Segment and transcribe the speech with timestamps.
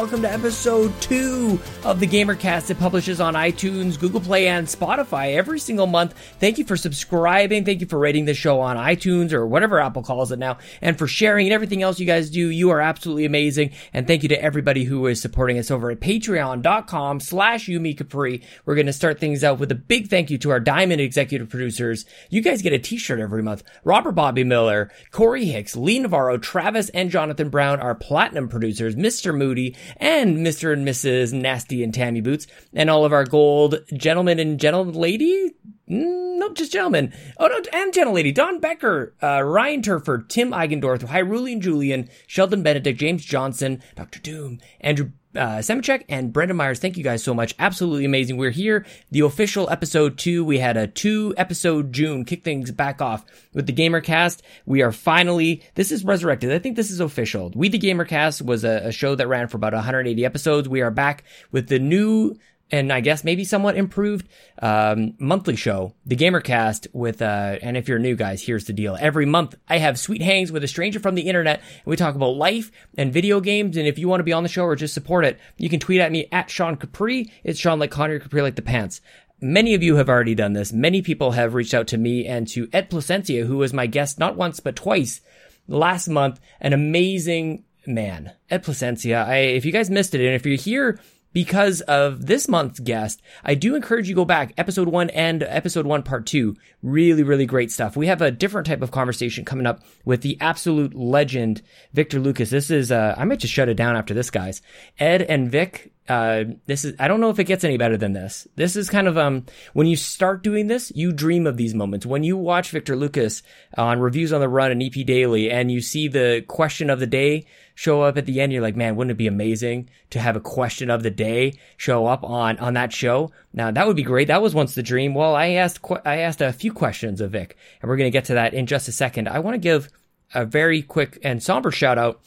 [0.00, 2.70] welcome to episode two of the Gamercast.
[2.70, 6.14] It publishes on iTunes, Google Play, and Spotify every single month.
[6.38, 7.66] Thank you for subscribing.
[7.66, 10.96] Thank you for rating the show on iTunes or whatever Apple calls it now, and
[10.96, 12.48] for sharing and everything else you guys do.
[12.48, 13.72] You are absolutely amazing.
[13.92, 18.42] And thank you to everybody who is supporting us over at patreon.com slash Yumi Capri.
[18.64, 21.50] We're going to start things out with a big thank you to our Diamond executive
[21.50, 22.06] producers.
[22.30, 23.64] You guys get a t-shirt every month.
[23.84, 29.36] Robert Bobby Miller, Corey Hicks, Lee Navarro, Travis, and Jonathan Brown are platinum producers, Mr.
[29.36, 30.72] Moody, and Mr.
[30.72, 31.32] and Mrs.
[31.32, 35.54] Nasty and Tammy Boots, and all of our gold gentlemen and gentle lady.
[35.90, 37.12] Mm, nope, just gentlemen.
[37.38, 38.30] Oh no, and gentle lady.
[38.30, 44.20] Don Becker, uh, Ryan Turford, Tim Eigendorf, Hyrulean Julian, Sheldon Benedict, James Johnson, Dr.
[44.20, 47.54] Doom, Andrew uh, Semichek and Brendan Myers, thank you guys so much.
[47.58, 48.36] Absolutely amazing.
[48.36, 50.44] We're here, the official episode two.
[50.44, 54.42] We had a two episode June, kick things back off with the Gamercast.
[54.66, 56.52] We are finally, this is resurrected.
[56.52, 57.52] I think this is official.
[57.54, 60.68] We the Gamercast was a, a show that ran for about 180 episodes.
[60.68, 62.34] We are back with the new
[62.70, 64.28] and I guess maybe somewhat improved
[64.60, 66.86] um, monthly show, the Gamercast.
[66.92, 70.22] With uh, and if you're new, guys, here's the deal: every month I have sweet
[70.22, 73.76] hangs with a stranger from the internet, and we talk about life and video games.
[73.76, 75.80] And if you want to be on the show or just support it, you can
[75.80, 77.30] tweet at me at Sean Capri.
[77.44, 79.00] It's Sean like Connor Capri like the pants.
[79.40, 80.72] Many of you have already done this.
[80.72, 84.18] Many people have reached out to me and to Ed Placencia, who was my guest
[84.18, 85.22] not once but twice
[85.66, 86.40] last month.
[86.60, 89.24] An amazing man, Ed Placencia.
[89.26, 91.00] I, if you guys missed it, and if you're here
[91.32, 95.86] because of this month's guest, I do encourage you go back episode one and episode
[95.86, 96.56] one part two.
[96.82, 97.96] Really, really great stuff.
[97.96, 102.50] We have a different type of conversation coming up with the absolute legend, Victor Lucas.
[102.50, 104.62] This is, uh, I might just shut it down after this, guys.
[104.98, 108.12] Ed and Vic, uh, this is, I don't know if it gets any better than
[108.12, 108.48] this.
[108.56, 112.04] This is kind of, um, when you start doing this, you dream of these moments.
[112.04, 113.42] When you watch Victor Lucas
[113.76, 117.06] on Reviews on the Run and EP Daily and you see the question of the
[117.06, 117.46] day
[117.80, 120.40] show up at the end, you're like, man, wouldn't it be amazing to have a
[120.40, 123.32] question of the day show up on, on that show?
[123.54, 124.28] Now that would be great.
[124.28, 125.14] That was once the dream.
[125.14, 128.26] Well, I asked, I asked a few questions of Vic and we're going to get
[128.26, 129.30] to that in just a second.
[129.30, 129.88] I want to give
[130.34, 132.20] a very quick and somber shout out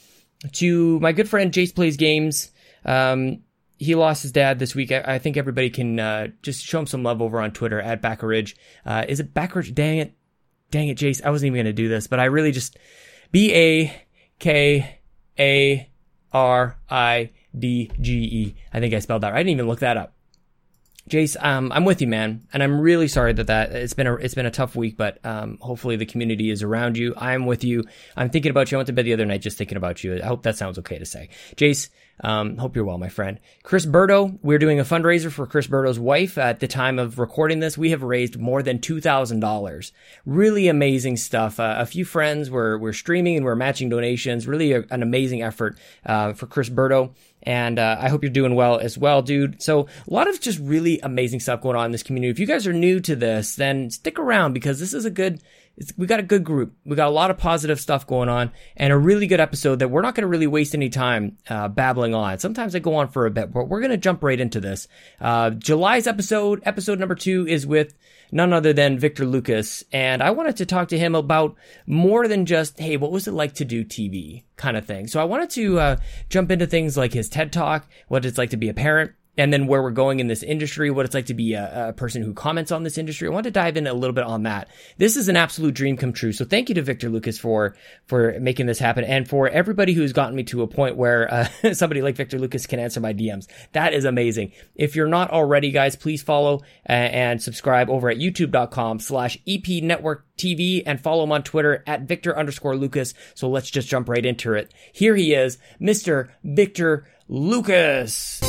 [0.54, 2.50] to my good friend Jace Plays Games.
[2.84, 3.44] Um,
[3.78, 4.90] he lost his dad this week.
[4.90, 8.56] I, think everybody can uh, just show him some love over on Twitter at Backeridge.
[8.84, 9.72] Uh, is it Backeridge?
[9.72, 10.16] Dang it,
[10.72, 11.24] dang it, Jace.
[11.24, 12.76] I wasn't even going to do this, but I really just
[13.30, 14.02] B A
[14.40, 14.98] K
[15.38, 15.88] A
[16.32, 18.54] R I D G E.
[18.72, 19.38] I think I spelled that right.
[19.38, 20.13] I didn't even look that up.
[21.08, 24.14] Jace, um, I'm with you, man, and I'm really sorry that that it's been a
[24.14, 27.12] it's been a tough week, but um, hopefully the community is around you.
[27.16, 27.84] I'm with you.
[28.16, 28.76] I'm thinking about you.
[28.76, 30.16] I went to bed the other night just thinking about you.
[30.16, 31.90] I hope that sounds okay to say, Jace.
[32.20, 33.40] Um, hope you're well, my friend.
[33.64, 36.38] Chris Burdo, we're doing a fundraiser for Chris Burdo's wife.
[36.38, 39.92] At the time of recording this, we have raised more than two thousand dollars.
[40.24, 41.58] Really amazing stuff.
[41.58, 44.46] Uh, a few friends were were streaming and we're matching donations.
[44.46, 45.76] Really a, an amazing effort
[46.06, 47.14] uh, for Chris Burdo.
[47.44, 49.62] And uh, I hope you're doing well as well, dude.
[49.62, 52.30] So a lot of just really amazing stuff going on in this community.
[52.30, 55.40] If you guys are new to this, then stick around because this is a good.
[55.96, 56.74] We got a good group.
[56.84, 59.88] We got a lot of positive stuff going on, and a really good episode that
[59.88, 62.38] we're not going to really waste any time uh, babbling on.
[62.38, 64.86] Sometimes I go on for a bit, but we're going to jump right into this.
[65.20, 67.94] Uh, July's episode, episode number two, is with
[68.30, 69.84] none other than Victor Lucas.
[69.92, 73.32] And I wanted to talk to him about more than just, hey, what was it
[73.32, 75.06] like to do TV kind of thing.
[75.06, 75.96] So I wanted to uh,
[76.28, 79.52] jump into things like his TED Talk, what it's like to be a parent, and
[79.52, 82.22] then where we're going in this industry, what it's like to be a, a, person
[82.22, 83.28] who comments on this industry.
[83.28, 84.68] I want to dive in a little bit on that.
[84.98, 86.32] This is an absolute dream come true.
[86.32, 90.12] So thank you to Victor Lucas for for making this happen, and for everybody who's
[90.12, 93.46] gotten me to a point where uh, somebody like Victor Lucas can answer my DMs.
[93.72, 94.52] That is amazing.
[94.74, 100.26] If you're not already, guys, please follow uh, and subscribe over at YouTube.com/slash EP Network
[100.36, 103.14] TV and follow him on Twitter at Victor underscore Lucas.
[103.34, 104.72] So let's just jump right into it.
[104.92, 106.28] Here he is, Mr.
[106.42, 108.40] Victor Lucas.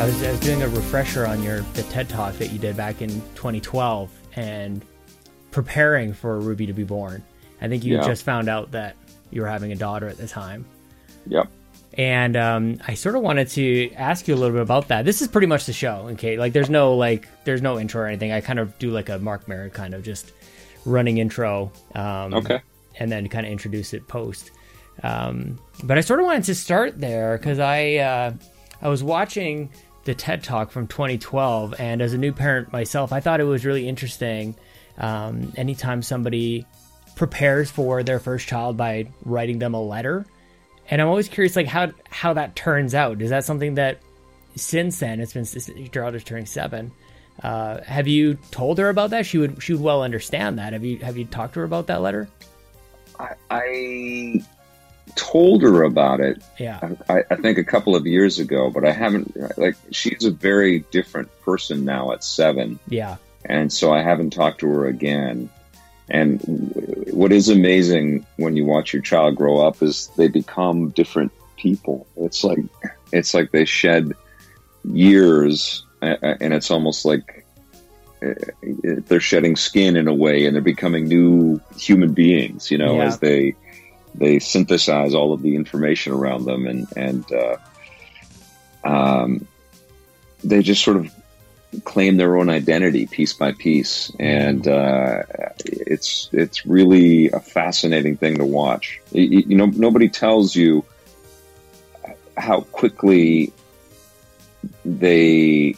[0.00, 2.74] I was, I was doing a refresher on your the TED talk that you did
[2.74, 4.82] back in 2012 and
[5.50, 7.22] preparing for Ruby to be born.
[7.60, 8.06] I think you Yeah.
[8.06, 8.96] just found out that
[9.30, 10.64] you were having a daughter at the time.
[11.26, 11.48] Yep.
[11.98, 15.04] And um, I sort of wanted to ask you a little bit about that.
[15.04, 16.38] This is pretty much the show, okay?
[16.38, 18.32] Like, there's no like, there's no intro or anything.
[18.32, 20.32] I kind of do like a Marc Maron kind of just
[20.86, 22.60] running intro, um, Okay.
[22.98, 24.50] and then kind of introduce it post.
[25.02, 28.32] Um, but I sort of wanted to start there because I uh,
[28.80, 29.68] I was watching
[30.10, 33.64] the TED Talk from 2012, and as a new parent myself, I thought it was
[33.64, 34.56] really interesting.
[34.98, 36.66] Um, anytime somebody
[37.14, 40.26] prepares for their first child by writing them a letter
[40.88, 43.22] And I'm always curious, like how how that turns out.
[43.22, 44.00] Is that something that
[44.56, 45.46] since then it's been
[45.76, 46.90] your daughter's turning seven?
[47.40, 49.26] Uh, have you told her about that?
[49.26, 50.72] She would she would well understand that.
[50.72, 52.28] Have you have you talked to her about that letter?
[53.18, 54.44] I, I
[55.16, 56.42] told her about it.
[56.58, 59.36] Yeah, I, I, think a couple of years ago, but I haven't.
[59.58, 62.78] Like she's a very different person now at seven.
[62.88, 65.50] Yeah, and so I haven't talked to her again.
[66.08, 66.40] And
[67.12, 72.06] what is amazing when you watch your child grow up is they become different people.
[72.16, 72.58] It's like
[73.12, 74.12] it's like they shed
[74.84, 77.46] years, and it's almost like
[78.22, 78.34] uh,
[79.06, 82.70] they're shedding skin in a way, and they're becoming new human beings.
[82.70, 83.04] You know, yeah.
[83.04, 83.54] as they
[84.14, 87.56] they synthesize all of the information around them, and and uh,
[88.84, 89.46] um,
[90.42, 91.12] they just sort of
[91.84, 95.22] claim their own identity piece by piece, and uh,
[95.64, 99.00] it's it's really a fascinating thing to watch.
[99.12, 100.84] You, you, know, nobody tells you
[102.36, 103.52] how quickly
[104.84, 105.76] they,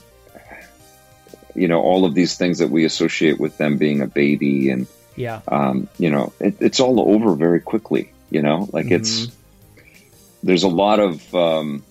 [1.55, 4.87] you know, all of these things that we associate with them being a baby, and
[5.17, 8.13] yeah, um, you know, it, it's all over very quickly.
[8.33, 8.95] You know, like mm-hmm.
[8.95, 9.29] it's
[10.43, 11.83] there's a lot of um,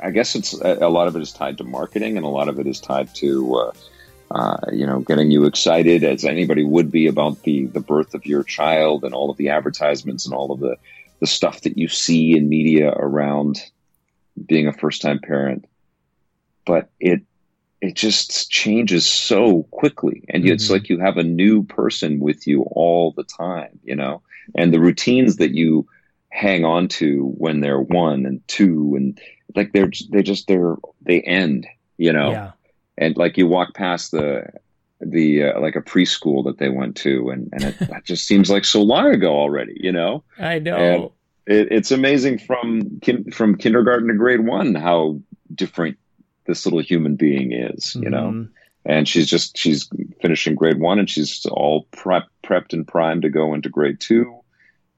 [0.00, 2.58] I guess it's a, lot of it is tied to marketing, and a lot of
[2.58, 3.72] it is tied to uh,
[4.30, 8.26] uh, you know getting you excited as anybody would be about the the birth of
[8.26, 10.76] your child and all of the advertisements and all of the
[11.20, 13.60] the stuff that you see in media around
[14.46, 15.66] being a first time parent.
[16.64, 17.22] But it
[17.80, 20.52] it just changes so quickly, and mm-hmm.
[20.52, 24.22] it's like you have a new person with you all the time, you know,
[24.54, 25.86] and the routines that you
[26.30, 29.20] hang on to when they're one and two and
[29.54, 31.66] like they're they just they're they end
[31.96, 32.50] you know yeah.
[32.98, 34.46] and like you walk past the
[35.00, 38.50] the uh, like a preschool that they went to and and it that just seems
[38.50, 41.12] like so long ago already you know i know
[41.46, 45.18] it, it's amazing from kin, from kindergarten to grade one how
[45.54, 45.96] different
[46.46, 48.02] this little human being is mm-hmm.
[48.02, 48.52] you know mm-hmm.
[48.88, 49.88] And she's just she's
[50.20, 54.38] finishing grade one and she's all prep, prepped and primed to go into grade two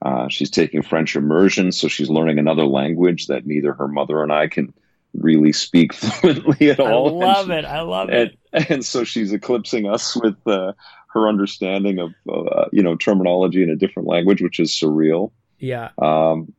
[0.03, 4.33] uh, she's taking French immersion, so she's learning another language that neither her mother and
[4.33, 4.73] I can
[5.15, 7.23] really speak fluently at all.
[7.23, 7.65] I love it.
[7.65, 8.71] I love and, it.
[8.71, 10.73] And so she's eclipsing us with uh,
[11.13, 15.33] her understanding of uh, you know terminology in a different language, which is surreal.
[15.59, 15.91] Yeah.
[15.99, 16.53] Um,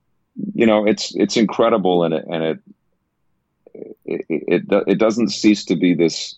[0.54, 2.60] you know, it's it's incredible, and it and it
[4.06, 6.36] it, it, it doesn't cease to be this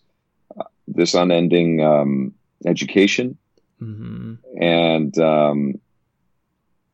[0.88, 2.33] this unending um,
[2.65, 3.38] education,
[3.81, 4.33] mm-hmm.
[4.62, 5.80] and um,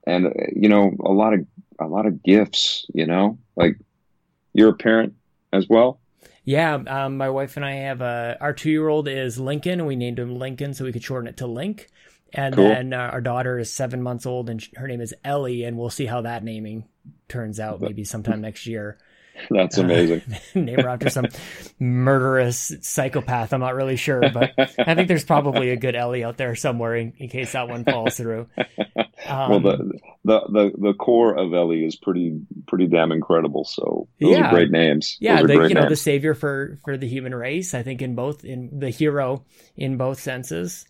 [0.05, 1.45] and you know a lot of
[1.79, 3.77] a lot of gifts you know like
[4.53, 5.13] you're a parent
[5.53, 5.99] as well?
[6.43, 9.79] Yeah um, my wife and i have a our two-year-old is lincoln.
[9.79, 11.87] And we named him lincoln so we could shorten it to link.
[12.31, 12.67] And cool.
[12.67, 15.89] then uh, our daughter is seven months old and her name is ellie and we'll
[15.89, 16.87] see how that naming
[17.27, 18.97] turns out maybe sometime next year
[19.49, 20.21] That's amazing.
[20.55, 21.27] Uh, name after some
[21.79, 23.53] murderous psychopath.
[23.53, 26.95] I'm not really sure, but I think there's probably a good Ellie out there somewhere
[26.95, 28.47] in, in case that one falls through.
[29.27, 33.63] Um, well, the, the the the core of Ellie is pretty pretty damn incredible.
[33.63, 34.47] So those yeah.
[34.47, 35.17] are great names.
[35.19, 37.73] Yeah, the, you know the savior for for the human race.
[37.73, 40.85] I think in both in the hero in both senses.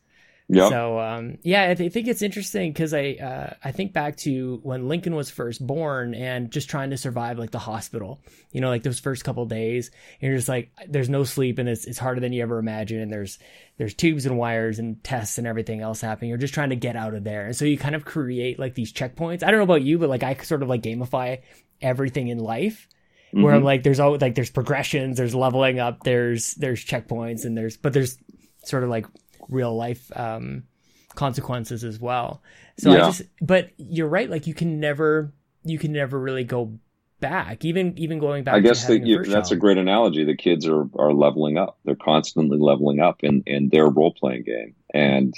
[0.51, 0.69] Yeah.
[0.69, 4.59] So um, yeah, I, th- think it's interesting because I uh, I think back to
[4.63, 8.19] when Lincoln was first born and just trying to survive like the hospital.
[8.51, 11.69] You know, like those first couple days, and you're just like, there's no sleep and
[11.69, 12.99] it's it's harder than you ever imagine.
[12.99, 13.37] And there's
[13.77, 16.29] there's tubes and wires and tests and everything else happening.
[16.29, 18.73] You're just trying to get out of there, and so you kind of create like
[18.73, 19.43] these checkpoints.
[19.43, 21.41] I don't know about you, but like I sort of like gamify
[21.79, 22.87] everything in life.
[23.27, 23.43] Mm-hmm.
[23.43, 27.55] Where I'm like, there's always like there's progressions, there's leveling up, there's there's checkpoints, and
[27.55, 28.17] there's but there's
[28.63, 29.05] sort of like
[29.49, 30.63] real life um,
[31.15, 32.41] consequences as well.
[32.77, 32.97] So yeah.
[32.97, 34.29] I just, but you're right.
[34.29, 36.79] Like you can never, you can never really go
[37.19, 37.65] back.
[37.65, 38.55] Even even going back.
[38.55, 39.51] I guess that you, that's child.
[39.51, 40.23] a great analogy.
[40.23, 41.77] The kids are are leveling up.
[41.85, 45.33] They're constantly leveling up in in their role playing game, and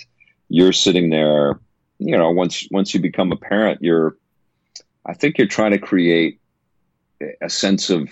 [0.49, 1.59] you're sitting there.
[1.99, 4.17] You know, once once you become a parent, you're.
[5.03, 6.39] I think you're trying to create
[7.41, 8.09] a sense of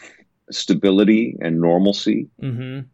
[0.49, 2.29] stability and normalcy.
[2.41, 2.87] Mm-hmm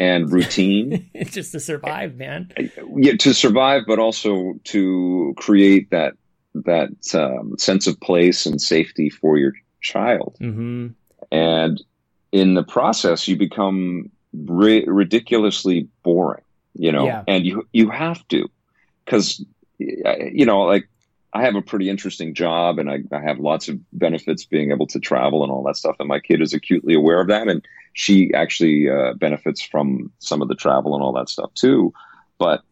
[0.00, 1.10] and routine.
[1.26, 2.50] just to survive, man.
[2.96, 6.14] Yeah, to survive, but also to create that
[6.54, 9.52] that um, sense of place and safety for your
[9.82, 10.36] child.
[10.40, 10.88] Mm-hmm.
[11.30, 11.84] And
[12.32, 16.42] in the process, you become ri- ridiculously boring.
[16.74, 17.24] You know, yeah.
[17.28, 18.48] and you you have to
[19.04, 19.44] because
[19.78, 20.88] you know like
[21.32, 24.88] I have a pretty interesting job and I, I, have lots of benefits being able
[24.88, 25.96] to travel and all that stuff.
[26.00, 27.46] And my kid is acutely aware of that.
[27.46, 31.92] And she actually uh, benefits from some of the travel and all that stuff too.
[32.38, 32.62] But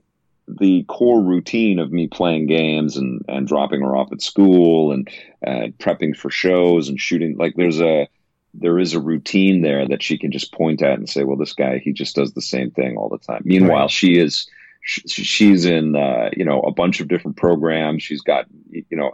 [0.48, 5.08] the core routine of me playing games and and dropping her off at school and
[5.46, 8.08] uh, prepping for shows and shooting like there's a
[8.54, 11.52] there is a routine there that she can just point at and say well this
[11.52, 13.90] guy he just does the same thing all the time meanwhile right.
[13.90, 14.48] she is
[14.82, 19.12] she's in uh, you know a bunch of different programs she's got you know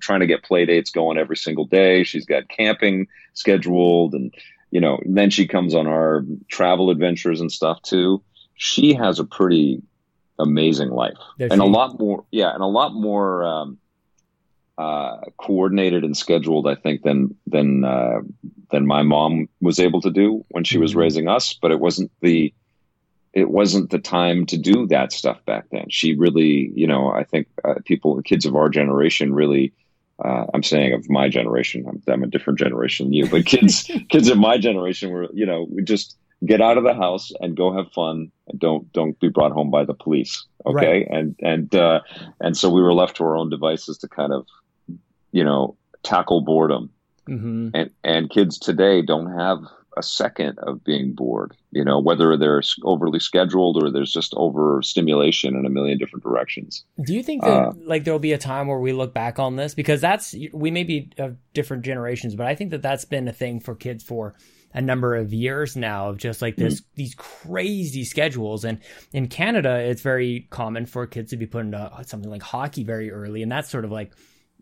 [0.00, 4.32] trying to get play dates going every single day she's got camping scheduled and
[4.70, 8.22] you know then she comes on our travel adventures and stuff too
[8.54, 9.82] she has a pretty
[10.38, 11.66] amazing life Does and she?
[11.66, 13.78] a lot more yeah and a lot more um,
[14.78, 18.20] uh, coordinated and scheduled i think than than uh,
[18.70, 21.00] than my mom was able to do when she was mm-hmm.
[21.00, 22.52] raising us but it wasn't the
[23.36, 27.22] it wasn't the time to do that stuff back then she really you know i
[27.22, 29.72] think uh, people kids of our generation really
[30.24, 31.84] uh, I'm saying of my generation.
[31.86, 35.44] I'm, I'm, a different generation than you, but kids, kids of my generation were, you
[35.44, 39.18] know, we just get out of the house and go have fun and don't don't
[39.20, 41.08] be brought home by the police okay right.
[41.10, 42.00] and and uh,
[42.40, 44.46] and so we were left to our own devices to kind of
[45.32, 46.90] you know tackle boredom
[47.28, 47.70] mm-hmm.
[47.74, 49.58] and and kids today don't have
[49.96, 55.56] a second of being bored you know whether they're overly scheduled or there's just overstimulation
[55.56, 58.66] in a million different directions do you think that uh, like there'll be a time
[58.66, 62.46] where we look back on this because that's we may be of different generations but
[62.46, 64.34] i think that that's been a thing for kids for
[64.76, 66.90] a number of years now of just like this mm-hmm.
[66.96, 68.64] these crazy schedules.
[68.64, 68.78] And
[69.12, 73.10] in Canada, it's very common for kids to be put into something like hockey very
[73.10, 74.12] early, and that's sort of like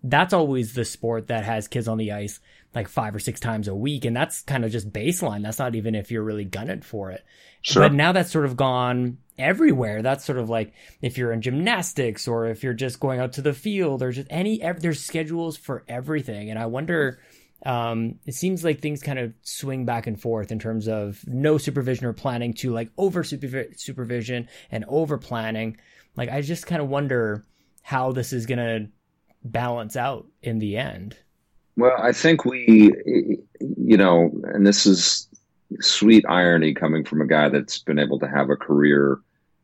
[0.05, 2.41] that's always the sport that has kids on the ice
[2.75, 5.43] like five or six times a week, and that's kind of just baseline.
[5.43, 7.25] That's not even if you're really gunning for it.
[7.63, 7.83] Sure.
[7.83, 10.03] But now that's sort of gone everywhere.
[10.03, 13.43] That's sort of like if you're in gymnastics or if you're just going out to
[13.43, 16.51] the field or just any, there's schedules for everything.
[16.51, 17.21] And I wonder
[17.65, 21.57] um, it seems like things kind of swing back and forth in terms of no
[21.57, 25.79] supervision or planning to like over supervision and over planning.
[26.17, 27.45] Like, I just kind of wonder
[27.83, 28.89] how this is going to
[29.45, 31.17] balance out in the end.
[31.77, 32.93] Well, I think we,
[33.61, 35.29] you know, and this is
[35.81, 39.21] sweet irony coming from a guy that's been able to have a career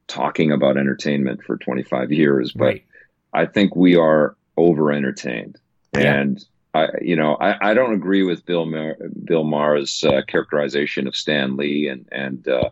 [0.08, 2.84] talking about entertainment for 25 years, but right.
[3.32, 5.56] I think we are over entertained.
[5.94, 6.14] Yeah.
[6.14, 6.44] And
[6.74, 11.16] I, you know, I, I don't agree with Bill Mar- Bill Maher's uh, characterization of
[11.16, 12.70] Stan Lee, and and uh,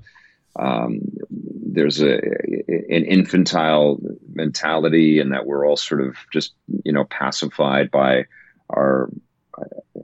[0.56, 1.00] um,
[1.30, 3.98] there's a an infantile
[4.38, 6.54] mentality, and that we're all sort of just
[6.84, 8.24] you know pacified by
[8.70, 9.10] our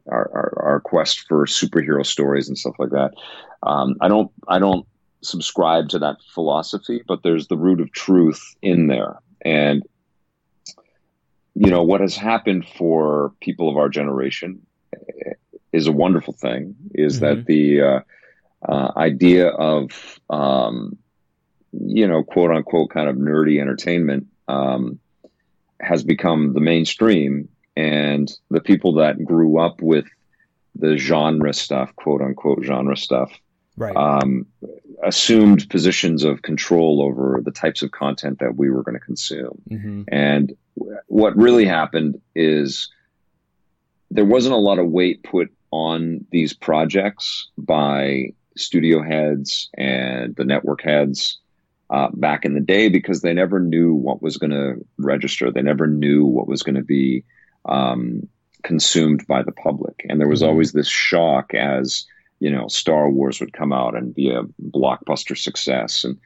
[0.07, 3.13] our, our, our quest for superhero stories and stuff like that.
[3.63, 4.87] Um, I don't I don't
[5.23, 9.83] subscribe to that philosophy, but there's the root of truth in there, and
[11.55, 14.61] you know, what has happened for people of our generation
[15.73, 17.37] is a wonderful thing, is mm-hmm.
[17.37, 18.01] that the uh,
[18.69, 20.97] uh, idea of, um,
[21.81, 24.99] you know, quote unquote, kind of nerdy entertainment um,
[25.81, 27.49] has become the mainstream.
[27.77, 30.07] And the people that grew up with
[30.77, 33.33] the genre stuff, quote unquote, genre stuff,
[33.77, 33.97] right.
[33.97, 34.47] um,
[35.03, 39.61] assumed positions of control over the types of content that we were going to consume.
[39.71, 40.03] Mm-hmm.
[40.09, 40.57] And
[41.07, 42.91] what really happened is
[44.11, 50.45] there wasn't a lot of weight put on these projects by studio heads and the
[50.45, 51.41] network heads
[51.91, 55.51] uh, back in the day because they never knew what was going to register.
[55.51, 57.25] They never knew what was going to be
[57.67, 58.29] um,
[58.63, 60.05] consumed by the public.
[60.09, 60.51] And there was mm-hmm.
[60.51, 62.07] always this shock as,
[62.41, 66.05] you know, Star Wars would come out and be a blockbuster success.
[66.05, 66.19] And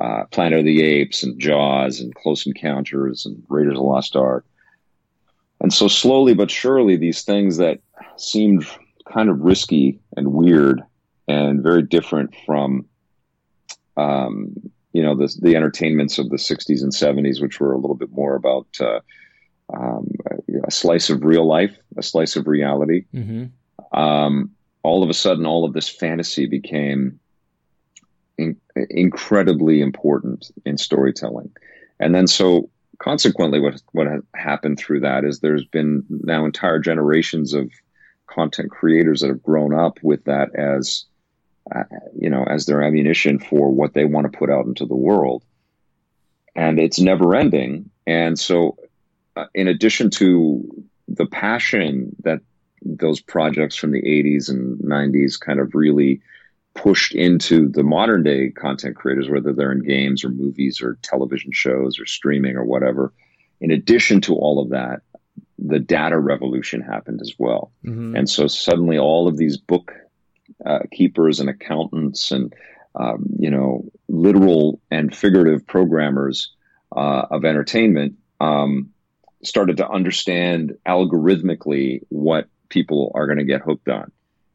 [0.00, 4.16] uh, Planet of the Apes and Jaws and Close Encounters and Raiders of the Lost
[4.16, 4.44] Ark.
[5.60, 7.78] And so slowly but surely, these things that
[8.16, 8.66] seemed
[9.10, 10.82] kind of risky and weird
[11.28, 12.86] and very different from,
[13.96, 14.54] um,
[14.94, 18.12] you know, the, the entertainments of the 60s and 70s, which were a little bit
[18.12, 19.00] more about uh,
[19.74, 20.08] um,
[20.64, 23.04] a slice of real life, a slice of reality.
[23.12, 23.98] Mm-hmm.
[23.98, 24.52] Um,
[24.84, 27.18] all of a sudden, all of this fantasy became
[28.38, 28.56] in,
[28.88, 31.50] incredibly important in storytelling.
[31.98, 36.78] And then so consequently what what has happened through that is there's been now entire
[36.78, 37.70] generations of
[38.28, 41.04] content creators that have grown up with that as
[42.16, 45.44] you know as their ammunition for what they want to put out into the world
[46.54, 48.76] and it's never ending and so
[49.36, 50.62] uh, in addition to
[51.08, 52.40] the passion that
[52.82, 56.20] those projects from the 80s and 90s kind of really
[56.74, 61.52] pushed into the modern day content creators, whether they're in games or movies or television
[61.52, 63.12] shows or streaming or whatever.
[63.60, 65.02] In addition to all of that,
[65.58, 67.72] the data revolution happened as well.
[67.84, 68.16] Mm-hmm.
[68.16, 69.92] And so suddenly all of these book
[70.64, 72.54] uh, keepers and accountants and,
[72.94, 76.52] um, you know, literal and figurative programmers
[76.94, 78.90] uh, of entertainment, um,
[79.42, 84.10] started to understand algorithmically what people are going to get hooked on.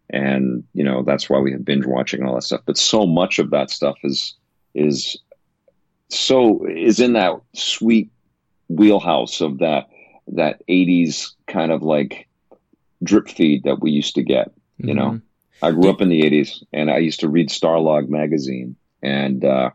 [0.10, 2.62] And, you know, that's why we have binge watching and all that stuff.
[2.66, 4.34] But so much of that stuff is,
[4.74, 5.18] is
[6.10, 8.10] so, is in that sweet
[8.68, 9.90] wheelhouse of that,
[10.28, 12.28] that 80s kind of like
[13.04, 14.98] drip feed that we used to get, you mm-hmm.
[14.98, 15.22] know?
[15.62, 19.72] I grew up in the 80s and I used to read Starlog magazine and, uh,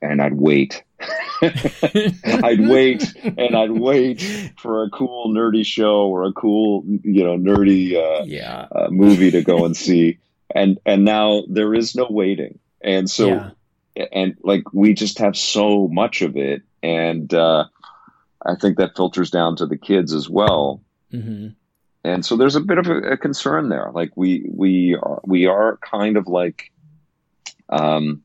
[0.00, 0.82] and I'd wait.
[1.42, 4.22] I'd wait and I'd wait
[4.58, 8.66] for a cool nerdy show or a cool, you know, nerdy uh, yeah.
[8.74, 10.18] uh, movie to go and see.
[10.54, 12.58] And and now there is no waiting.
[12.80, 13.52] And so
[13.96, 14.04] yeah.
[14.12, 17.64] and like we just have so much of it and uh,
[18.44, 20.82] I think that filters down to the kids as well.
[21.12, 21.48] Mm-hmm.
[22.04, 23.90] And so there's a bit of a, a concern there.
[23.92, 26.70] Like we we are, we are kind of like
[27.70, 28.22] um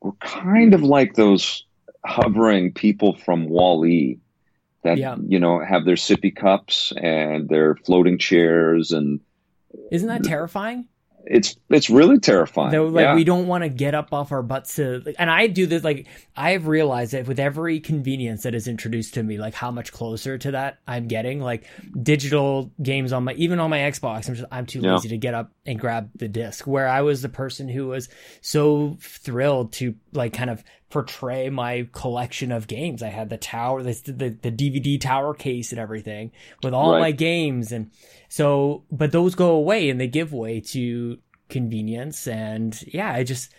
[0.00, 1.64] we're kind of like those
[2.04, 4.18] hovering people from Wall-E
[4.82, 5.16] that yeah.
[5.26, 9.20] you know have their sippy cups and their floating chairs and
[9.90, 10.86] isn't that terrifying
[11.26, 12.72] it's it's really terrifying.
[12.72, 13.14] Though, like yeah.
[13.14, 15.82] we don't want to get up off our butts to, like, and I do this.
[15.82, 19.92] Like I've realized that with every convenience that is introduced to me, like how much
[19.92, 21.40] closer to that I'm getting.
[21.40, 21.64] Like
[22.02, 25.34] digital games on my, even on my Xbox, I'm just I'm too lazy to get
[25.34, 26.66] up and grab the disc.
[26.66, 28.08] Where I was the person who was
[28.40, 30.62] so thrilled to like kind of
[30.94, 33.02] portray my collection of games.
[33.02, 36.30] I had the tower, the the, the DVD tower case and everything
[36.62, 37.00] with all right.
[37.00, 37.90] my games and
[38.28, 42.28] so, but those go away and they give way to convenience.
[42.28, 43.52] And yeah, I just,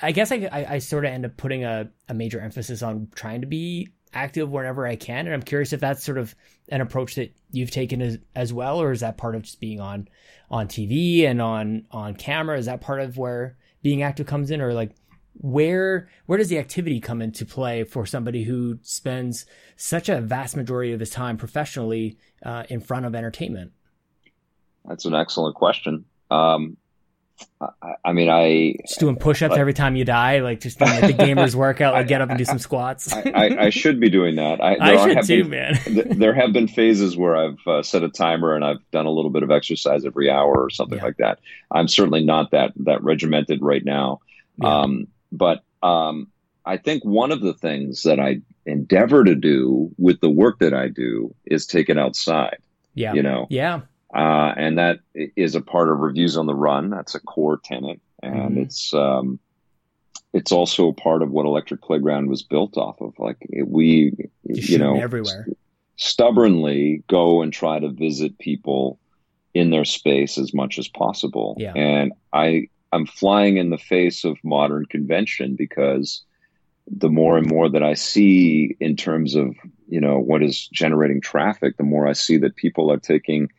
[0.00, 3.08] I guess I, I, I sort of end up putting a, a major emphasis on
[3.16, 5.26] trying to be active whenever I can.
[5.26, 6.36] And I'm curious if that's sort of
[6.68, 9.80] an approach that you've taken as, as well, or is that part of just being
[9.80, 10.06] on,
[10.52, 12.56] on TV and on, on camera?
[12.56, 14.92] Is that part of where being active comes in or like,
[15.38, 19.46] where where does the activity come into play for somebody who spends
[19.76, 23.72] such a vast majority of his time professionally uh, in front of entertainment?
[24.84, 26.04] That's an excellent question.
[26.30, 26.76] Um,
[27.60, 31.16] I, I, mean, I just doing push-ups every time you die, like just doing like
[31.16, 33.12] the gamers workout, like get up and do some squats.
[33.12, 34.62] I, I, should be doing that.
[34.62, 36.18] I, I should too, been, man.
[36.18, 39.30] there have been phases where I've uh, set a timer and I've done a little
[39.30, 41.04] bit of exercise every hour or something yeah.
[41.04, 41.40] like that.
[41.70, 44.20] I'm certainly not that that regimented right now,
[44.56, 44.82] yeah.
[44.82, 46.28] um, but um,
[46.64, 50.74] I think one of the things that I endeavor to do with the work that
[50.74, 52.58] I do is take it outside.
[52.94, 53.80] Yeah, you know, yeah.
[54.14, 56.90] Uh, and that is a part of reviews on the run.
[56.90, 58.62] That's a core tenet, and mm-hmm.
[58.62, 59.38] it's um,
[60.32, 63.14] it's also a part of what Electric Playground was built off of.
[63.18, 65.46] Like it, we, you, you know, everywhere
[65.96, 68.98] stubbornly go and try to visit people
[69.54, 71.56] in their space as much as possible.
[71.58, 71.72] Yeah.
[71.74, 76.24] And I I'm flying in the face of modern convention because
[76.86, 79.54] the more and more that I see in terms of
[79.88, 83.50] you know what is generating traffic, the more I see that people are taking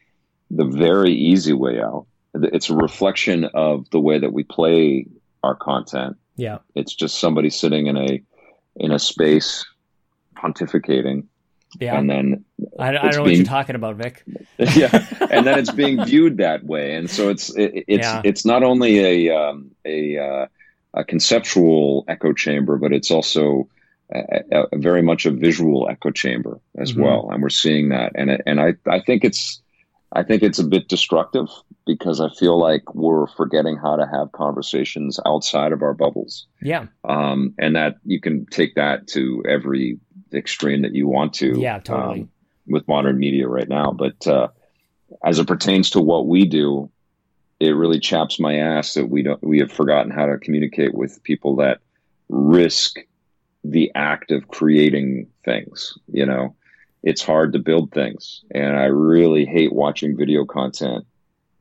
[0.49, 2.07] the very easy way out.
[2.33, 5.05] It's a reflection of the way that we play
[5.43, 6.17] our content.
[6.35, 6.59] Yeah.
[6.75, 8.23] It's just somebody sitting in a
[8.75, 9.65] in a space
[10.35, 11.25] pontificating.
[11.79, 11.97] Yeah.
[11.97, 12.45] And then
[12.79, 14.23] I, I don't know being, what you're talking about, Vic.
[14.57, 15.05] yeah.
[15.29, 16.95] And then it's being viewed that way.
[16.95, 18.21] And so it's it, it's yeah.
[18.23, 20.45] it's not only a um, a uh,
[20.93, 23.69] a conceptual echo chamber, but it's also
[24.13, 27.01] a, a very much a visual echo chamber as mm-hmm.
[27.01, 27.29] well.
[27.31, 28.13] And we're seeing that.
[28.15, 29.61] And and I I think it's
[30.13, 31.47] I think it's a bit destructive
[31.85, 36.47] because I feel like we're forgetting how to have conversations outside of our bubbles.
[36.61, 36.85] Yeah.
[37.03, 39.99] Um, and that you can take that to every
[40.33, 41.59] extreme that you want to.
[41.59, 42.21] Yeah, totally.
[42.21, 42.29] Um,
[42.67, 43.91] with modern media right now.
[43.91, 44.49] But uh,
[45.23, 46.89] as it pertains to what we do,
[47.59, 51.23] it really chaps my ass that we don't we have forgotten how to communicate with
[51.23, 51.79] people that
[52.29, 52.99] risk
[53.63, 56.55] the act of creating things, you know
[57.03, 58.43] it's hard to build things.
[58.53, 61.05] And I really hate watching video content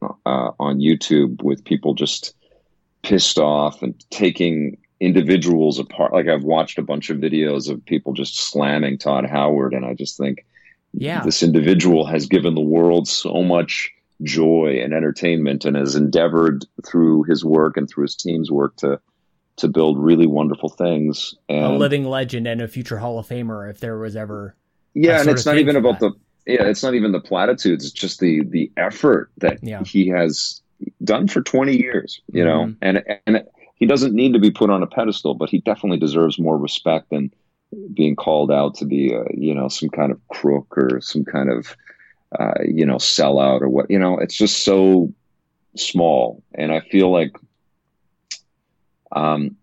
[0.02, 2.34] uh, on YouTube with people just
[3.02, 6.12] pissed off and taking individuals apart.
[6.12, 9.94] Like I've watched a bunch of videos of people just slamming Todd Howard, and I
[9.94, 10.44] just think,
[10.92, 13.90] yeah, this individual has given the world so much
[14.22, 19.00] joy and entertainment, and has endeavored through his work and through his team's work to
[19.56, 21.34] to build really wonderful things.
[21.48, 24.54] And, a living legend and a future Hall of Famer, if there was ever
[24.96, 26.14] yeah, and it's not even about that.
[26.46, 27.84] the yeah, it's not even the platitudes.
[27.84, 29.82] It's just the the effort that yeah.
[29.84, 30.62] he has
[31.04, 32.70] done for 20 years, you mm-hmm.
[32.70, 33.44] know, and and
[33.76, 37.10] he doesn't need to be put on a pedestal, but he definitely deserves more respect
[37.10, 37.30] than
[37.92, 41.50] being called out to be, a, you know, some kind of crook or some kind
[41.50, 41.76] of,
[42.38, 43.90] uh, you know, sellout or what.
[43.90, 45.12] You know, it's just so
[45.76, 47.36] small, and I feel like,
[49.12, 49.56] um,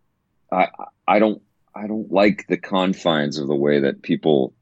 [0.51, 0.67] I
[1.07, 1.41] I don't
[1.75, 4.53] I, don't like the confines of the way that people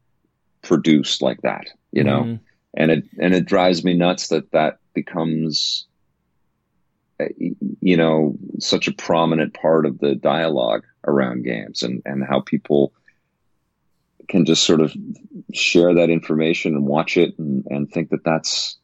[0.62, 2.44] produce like that, you know, mm-hmm.
[2.76, 5.86] and it and it drives me nuts that that becomes,
[7.22, 7.26] Uh,
[7.82, 12.94] you know, such a prominent part of the dialogue around games and and how people
[14.28, 14.94] can just sort of
[15.54, 18.78] share that information and watch it and, and think that that's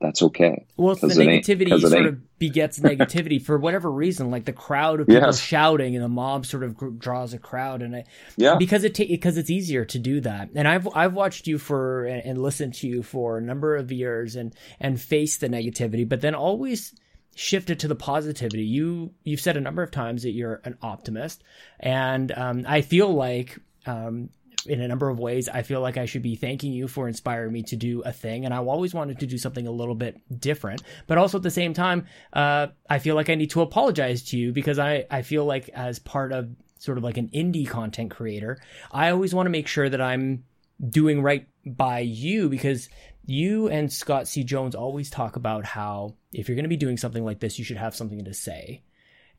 [0.00, 0.66] that's okay.
[0.76, 4.30] Well, it's the negativity sort of begets negativity for whatever reason.
[4.30, 5.40] Like the crowd of people yes.
[5.40, 8.04] shouting, and the mob sort of draws a crowd, and I,
[8.36, 10.50] yeah, because it because it's easier to do that.
[10.54, 13.90] And I've I've watched you for and, and listened to you for a number of
[13.90, 16.94] years, and and faced the negativity, but then always
[17.36, 18.64] shifted to the positivity.
[18.64, 21.44] You you've said a number of times that you're an optimist,
[21.78, 24.30] and um, I feel like um,
[24.68, 25.48] in a number of ways.
[25.48, 28.44] I feel like I should be thanking you for inspiring me to do a thing.
[28.44, 30.82] And I always wanted to do something a little bit different.
[31.06, 34.36] But also at the same time, uh, I feel like I need to apologize to
[34.36, 38.10] you because I, I feel like as part of sort of like an indie content
[38.10, 38.58] creator,
[38.90, 40.44] I always want to make sure that I'm
[40.90, 42.88] doing right by you because
[43.26, 44.44] you and Scott C.
[44.44, 47.64] Jones always talk about how if you're going to be doing something like this, you
[47.64, 48.82] should have something to say.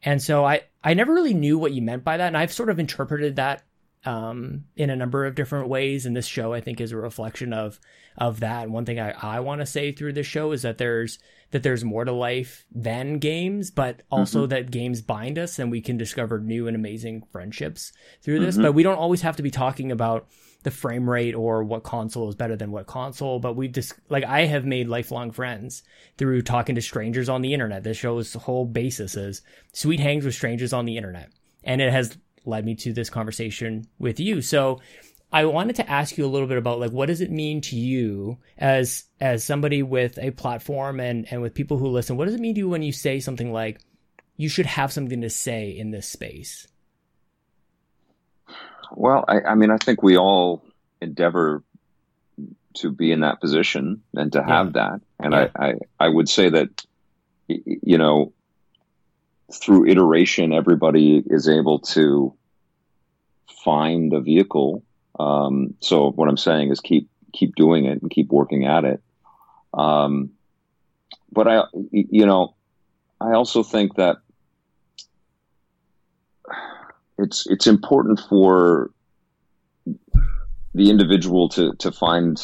[0.04, 2.28] And so I, I never really knew what you meant by that.
[2.28, 3.64] And I've sort of interpreted that
[4.06, 6.06] um, in a number of different ways.
[6.06, 7.80] And this show, I think, is a reflection of
[8.18, 8.64] of that.
[8.64, 11.20] And one thing I, I want to say through this show is that there's
[11.52, 14.50] that there's more to life than games, but also mm-hmm.
[14.50, 18.56] that games bind us and we can discover new and amazing friendships through this.
[18.56, 18.64] Mm-hmm.
[18.64, 20.28] But we don't always have to be talking about
[20.68, 23.40] the frame rate or what console is better than what console.
[23.40, 25.82] But we've just like I have made lifelong friends
[26.18, 27.84] through talking to strangers on the internet.
[27.84, 31.30] This show's whole basis is sweet hangs with strangers on the internet.
[31.64, 34.42] And it has led me to this conversation with you.
[34.42, 34.82] So
[35.32, 37.78] I wanted to ask you a little bit about like what does it mean to
[37.78, 42.18] you as as somebody with a platform and and with people who listen?
[42.18, 43.80] What does it mean to you when you say something like
[44.36, 46.68] you should have something to say in this space?
[48.92, 50.64] Well, I, I mean, I think we all
[51.02, 51.64] endeavor
[52.76, 54.72] to be in that position and to have yeah.
[54.74, 55.02] that.
[55.20, 55.48] And yeah.
[55.56, 56.86] I, I, I would say that,
[57.48, 58.34] you know,
[59.54, 62.34] through iteration, everybody is able to
[63.64, 64.84] find a vehicle.
[65.20, 69.02] Um, so what I'm saying is keep keep doing it and keep working at it.
[69.74, 70.32] Um,
[71.32, 72.56] but I, you know,
[73.20, 74.18] I also think that
[77.18, 78.92] it's it's important for
[80.74, 82.44] the individual to to find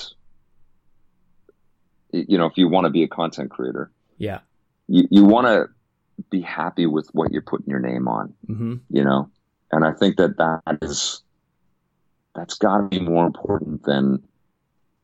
[2.11, 4.39] you know if you want to be a content creator yeah
[4.87, 5.67] you, you want to
[6.29, 8.75] be happy with what you're putting your name on, mm-hmm.
[8.89, 9.29] you know?
[9.71, 11.21] And I think that that is,
[12.35, 14.23] that's got to be more important than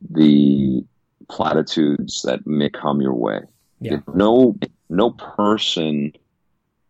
[0.09, 0.83] the
[1.27, 3.41] platitudes that may come your way.
[3.81, 3.99] Yeah.
[4.13, 4.57] No,
[4.89, 6.13] no person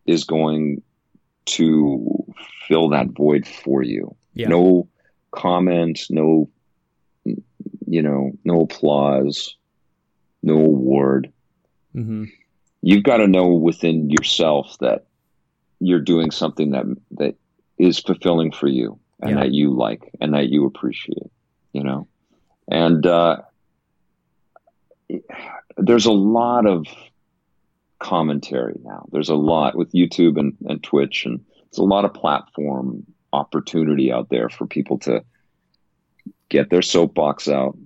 [0.06, 0.82] is going
[1.46, 2.24] to
[2.68, 4.14] fill that void for you.
[4.34, 4.48] Yeah.
[4.48, 4.88] No
[5.32, 6.48] comment, no,
[7.24, 9.56] you know, no applause,
[10.42, 11.32] no award.
[11.94, 12.24] Mm-hmm
[12.82, 15.06] you've got to know within yourself that
[15.80, 17.34] you're doing something that that
[17.78, 19.36] is fulfilling for you and yeah.
[19.36, 21.30] that you like and that you appreciate
[21.72, 22.06] you know
[22.70, 23.38] and uh,
[25.76, 26.86] there's a lot of
[28.00, 31.38] commentary now there's a lot with youtube and, and twitch and
[31.70, 35.22] there's a lot of platform opportunity out there for people to
[36.48, 37.76] get their soapbox out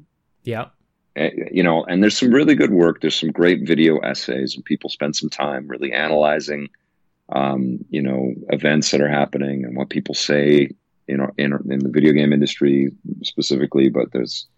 [0.45, 0.67] yeah
[1.17, 3.01] Eh, you know, and there's some really good work.
[3.01, 6.69] There's some great video essays, and people spend some time really analyzing,
[7.29, 10.71] um, you know, events that are happening and what people say
[11.07, 12.91] in, in in the video game industry
[13.23, 13.89] specifically.
[13.89, 14.49] But there's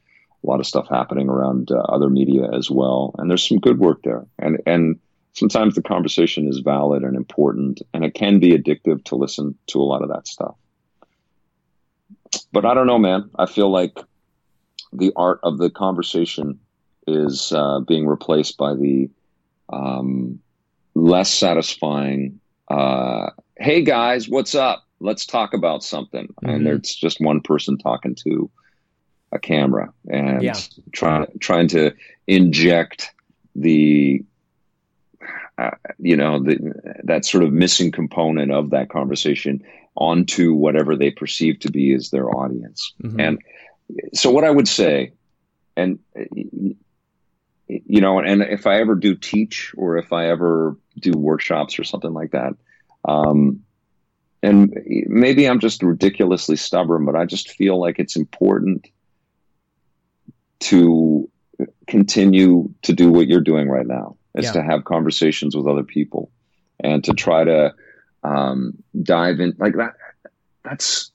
[0.42, 3.78] a lot of stuff happening around uh, other media as well, and there's some good
[3.78, 4.24] work there.
[4.38, 4.98] And and
[5.36, 9.80] sometimes the conversation is valid and important, and it can be addictive to listen to
[9.80, 10.56] a lot of that stuff.
[12.52, 13.30] But I don't know, man.
[13.38, 13.98] I feel like
[14.92, 16.58] the art of the conversation
[17.06, 19.08] is uh, being replaced by the
[19.68, 20.40] um,
[20.94, 26.48] less satisfying uh, hey guys what's up let's talk about something mm-hmm.
[26.48, 28.50] and it's just one person talking to
[29.32, 30.54] a camera and yeah.
[30.92, 31.92] trying trying to
[32.26, 33.12] inject
[33.54, 34.24] the
[35.58, 39.62] uh, you know the, that sort of missing component of that conversation
[39.96, 43.18] onto whatever they perceive to be as their audience mm-hmm.
[43.18, 43.38] and
[44.12, 45.12] so what I would say,
[45.76, 45.98] and
[47.68, 51.84] you know, and if I ever do teach or if I ever do workshops or
[51.84, 52.54] something like that,
[53.04, 53.62] um,
[54.42, 58.86] and maybe I'm just ridiculously stubborn, but I just feel like it's important
[60.60, 61.28] to
[61.86, 64.52] continue to do what you're doing right now, is yeah.
[64.52, 66.30] to have conversations with other people
[66.80, 67.74] and to try to
[68.22, 69.94] um, dive in like that
[70.64, 71.10] that's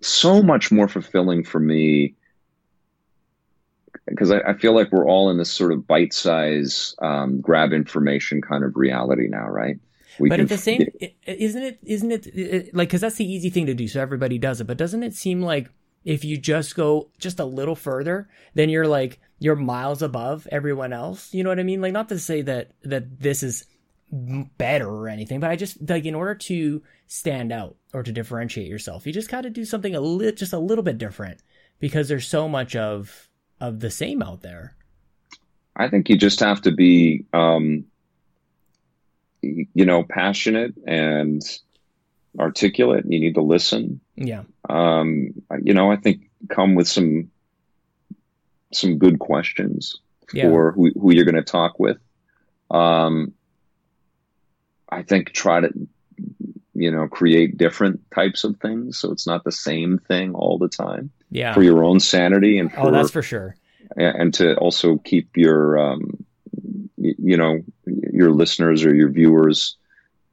[0.00, 2.14] so much more fulfilling for me
[4.06, 7.72] because I, I, feel like we're all in this sort of bite size um, grab
[7.72, 9.78] information kind of reality now, right?
[10.18, 10.86] We but at the same,
[11.26, 11.78] isn't it?
[11.82, 14.66] Isn't it like because that's the easy thing to do, so everybody does it.
[14.66, 15.68] But doesn't it seem like
[16.06, 20.94] if you just go just a little further, then you're like you're miles above everyone
[20.94, 21.34] else.
[21.34, 21.82] You know what I mean?
[21.82, 23.66] Like not to say that that this is
[24.10, 28.68] better or anything, but I just like in order to stand out or to differentiate
[28.68, 31.40] yourself, you just got to do something a little, just a little bit different
[31.80, 33.28] because there's so much of
[33.60, 34.76] of the same out there.
[35.74, 37.84] I think you just have to be, um,
[39.42, 41.42] you know, passionate and
[42.38, 43.04] articulate.
[43.08, 44.00] You need to listen.
[44.14, 44.42] Yeah.
[44.68, 47.30] Um, you know, I think come with some
[48.72, 51.98] some good questions for who, who you're going to talk with.
[52.70, 53.32] Um,
[54.88, 55.70] I think try to
[56.74, 60.68] you know create different types of things so it's not the same thing all the
[60.68, 63.56] time yeah for your own sanity and for, oh that's for sure
[63.96, 66.24] and to also keep your um,
[66.96, 69.76] you know your listeners or your viewers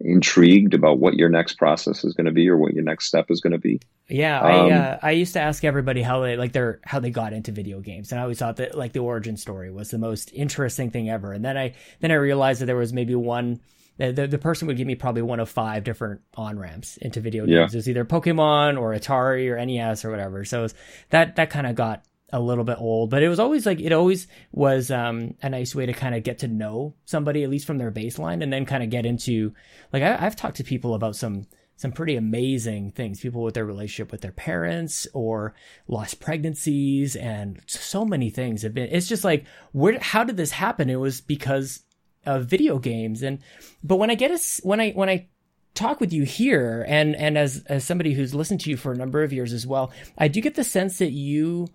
[0.03, 3.31] intrigued about what your next process is going to be or what your next step
[3.31, 6.35] is going to be yeah um, i uh, i used to ask everybody how they
[6.35, 8.99] like their how they got into video games and i always thought that like the
[8.99, 12.65] origin story was the most interesting thing ever and then i then i realized that
[12.65, 13.59] there was maybe one
[13.97, 17.45] the, the person would give me probably one of five different on ramps into video
[17.45, 17.51] games.
[17.51, 17.65] Yeah.
[17.65, 20.43] It was either Pokemon or Atari or NES or whatever.
[20.45, 20.73] So was,
[21.11, 23.93] that that kind of got a little bit old, but it was always like it
[23.93, 27.67] always was um, a nice way to kind of get to know somebody at least
[27.67, 29.53] from their baseline, and then kind of get into
[29.93, 33.21] like I, I've talked to people about some some pretty amazing things.
[33.21, 35.53] People with their relationship with their parents or
[35.87, 38.89] lost pregnancies and so many things have been.
[38.91, 40.89] It's just like where how did this happen?
[40.89, 41.83] It was because
[42.25, 43.21] of video games.
[43.21, 43.39] And
[43.83, 45.27] but when I get a when I when I
[45.75, 48.97] talk with you here, and and as as somebody who's listened to you for a
[48.97, 51.67] number of years as well, I do get the sense that you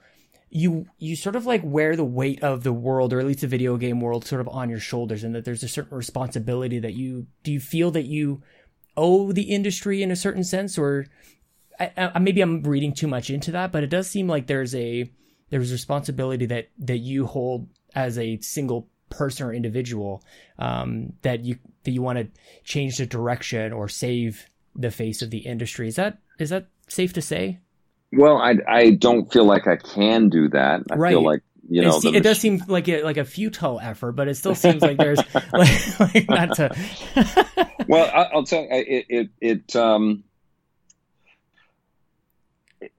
[0.51, 3.47] you you sort of like wear the weight of the world or at least the
[3.47, 6.95] video game world sort of on your shoulders and that there's a certain responsibility that
[6.95, 8.43] you do you feel that you
[8.97, 11.07] owe the industry in a certain sense or
[11.79, 14.75] I, I, maybe I'm reading too much into that but it does seem like there's
[14.75, 15.11] a
[15.51, 20.23] there's responsibility that that you hold as a single person or individual
[20.59, 22.29] um, that you that you want to
[22.65, 25.89] change the direction or save the face of the industry.
[25.89, 27.59] Is that is that safe to say?
[28.12, 30.83] Well, I I don't feel like I can do that.
[30.90, 31.11] I right.
[31.11, 34.37] feel like you know, it does seem like a, like a futile effort, but it
[34.37, 35.18] still seems like there's
[35.53, 36.75] like, like not to.
[37.88, 40.25] well, I, will tell you, it it, it um.
[42.81, 42.92] It,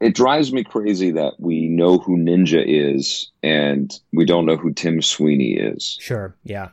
[0.00, 4.72] it drives me crazy that we know who Ninja is and we don't know who
[4.72, 5.96] Tim Sweeney is.
[6.00, 6.36] Sure.
[6.44, 6.68] Yeah.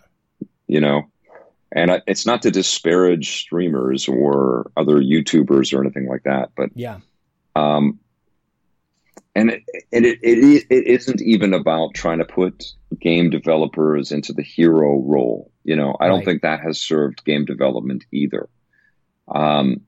[0.67, 1.03] You know,
[1.71, 6.69] and I, it's not to disparage streamers or other YouTubers or anything like that, but
[6.75, 6.99] yeah.
[7.56, 8.00] Um,
[9.36, 12.63] and it, and it, it, it isn't even about trying to put
[13.00, 15.52] game developers into the hero role.
[15.63, 18.50] You know, I don't think that has served game development either.
[19.28, 19.82] Um,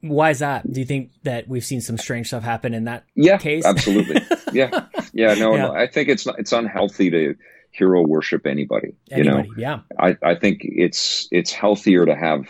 [0.00, 0.70] Why is that?
[0.70, 3.64] Do you think that we've seen some strange stuff happen in that yeah, case?
[3.64, 4.22] absolutely.
[4.52, 5.34] Yeah, yeah.
[5.34, 5.66] No, yeah.
[5.66, 5.72] no.
[5.72, 7.36] I think it's it's unhealthy to
[7.70, 8.96] hero worship anybody.
[9.12, 9.80] anybody you know, yeah.
[9.96, 12.48] I I think it's it's healthier to have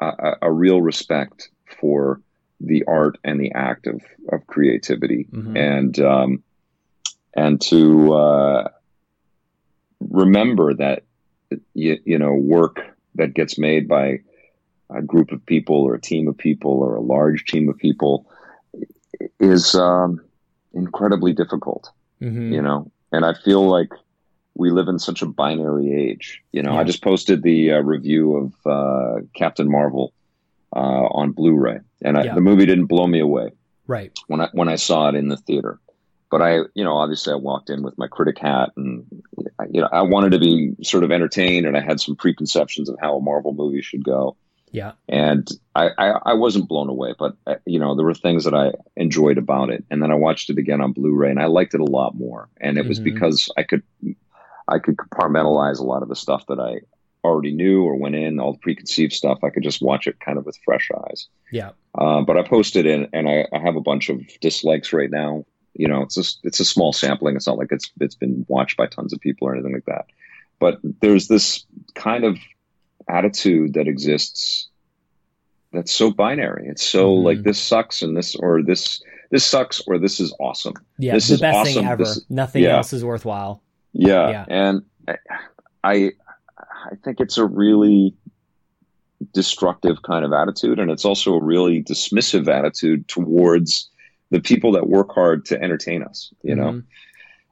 [0.00, 2.22] a, a real respect for
[2.62, 5.56] the art and the act of of creativity, mm-hmm.
[5.56, 6.42] and um,
[7.34, 8.68] and to uh,
[10.00, 11.04] remember that
[11.74, 12.80] you, you know work
[13.14, 14.20] that gets made by
[14.90, 18.26] a group of people or a team of people or a large team of people
[19.40, 20.20] is um,
[20.74, 22.52] incredibly difficult, mm-hmm.
[22.52, 22.90] you know.
[23.10, 23.90] And I feel like
[24.54, 26.42] we live in such a binary age.
[26.52, 26.80] You know, yeah.
[26.80, 30.12] I just posted the uh, review of uh, Captain Marvel
[30.74, 32.34] uh, on Blu-ray, and I, yeah.
[32.34, 33.50] the movie didn't blow me away.
[33.86, 35.78] Right when I when I saw it in the theater,
[36.30, 39.04] but I, you know, obviously I walked in with my critic hat, and
[39.70, 42.96] you know, I wanted to be sort of entertained, and I had some preconceptions of
[43.00, 44.36] how a Marvel movie should go.
[44.72, 44.92] Yeah.
[45.06, 48.54] And I, I, I, wasn't blown away, but uh, you know, there were things that
[48.54, 49.84] I enjoyed about it.
[49.90, 52.48] And then I watched it again on Blu-ray and I liked it a lot more.
[52.58, 53.12] And it was mm-hmm.
[53.12, 53.82] because I could,
[54.66, 56.80] I could compartmentalize a lot of the stuff that I
[57.24, 59.44] already knew or went in, all the preconceived stuff.
[59.44, 61.28] I could just watch it kind of with fresh eyes.
[61.50, 61.70] Yeah.
[61.96, 65.44] Uh, but I posted it and I, I have a bunch of dislikes right now.
[65.74, 67.36] You know, it's just, it's a small sampling.
[67.36, 70.06] It's not like it's, it's been watched by tons of people or anything like that.
[70.58, 72.38] But there's this kind of
[73.08, 74.68] attitude that exists
[75.72, 76.68] that's so binary.
[76.68, 77.26] It's so mm-hmm.
[77.26, 80.74] like this sucks and this or this this sucks or this is awesome.
[80.98, 81.74] Yeah, this the is best awesome.
[81.74, 82.04] thing ever.
[82.04, 82.76] This, Nothing yeah.
[82.76, 83.62] else is worthwhile.
[83.92, 84.44] Yeah, yeah.
[84.48, 84.82] and
[85.82, 86.12] I
[86.90, 88.14] I think it's a really
[89.32, 93.90] destructive kind of attitude, and it's also a really dismissive attitude towards
[94.30, 96.32] the people that work hard to entertain us.
[96.42, 96.70] You know.
[96.70, 96.86] Mm-hmm.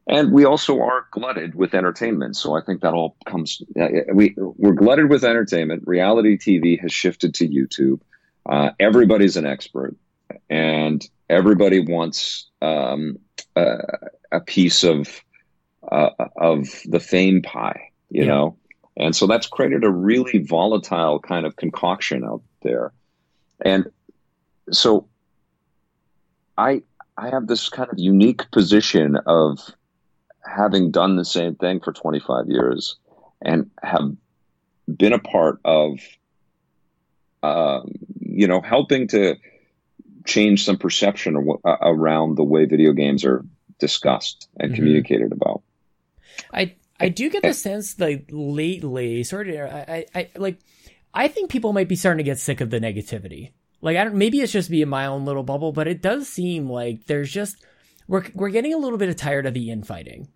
[0.06, 3.62] And we also are glutted with entertainment, so I think that all comes.
[3.80, 5.84] Uh, we we're glutted with entertainment.
[5.86, 8.00] Reality TV has shifted to YouTube.
[8.44, 9.94] Uh, everybody's an expert,
[10.48, 13.18] and everybody wants um,
[13.54, 13.76] a,
[14.32, 15.20] a, piece of
[15.90, 18.28] uh, of the fame pie, you yeah.
[18.28, 18.56] know.
[19.00, 22.92] And so that's created a really volatile kind of concoction out there.
[23.64, 23.90] And
[24.70, 25.08] so
[26.58, 26.82] I
[27.16, 29.58] I have this kind of unique position of
[30.44, 32.96] having done the same thing for 25 years
[33.42, 34.14] and have
[34.86, 35.98] been a part of
[37.42, 39.36] um, you know helping to
[40.26, 43.46] change some perception uh, around the way video games are
[43.78, 44.76] discussed and mm-hmm.
[44.76, 45.62] communicated about.
[46.52, 47.52] I I do get the eh.
[47.52, 50.58] sense that lately, sort of, I, I, I like,
[51.14, 53.52] I think people might be starting to get sick of the negativity.
[53.80, 56.28] Like, I don't, maybe it's just me in my own little bubble, but it does
[56.28, 57.64] seem like there's just,
[58.06, 60.28] we're, we're getting a little bit tired of the infighting.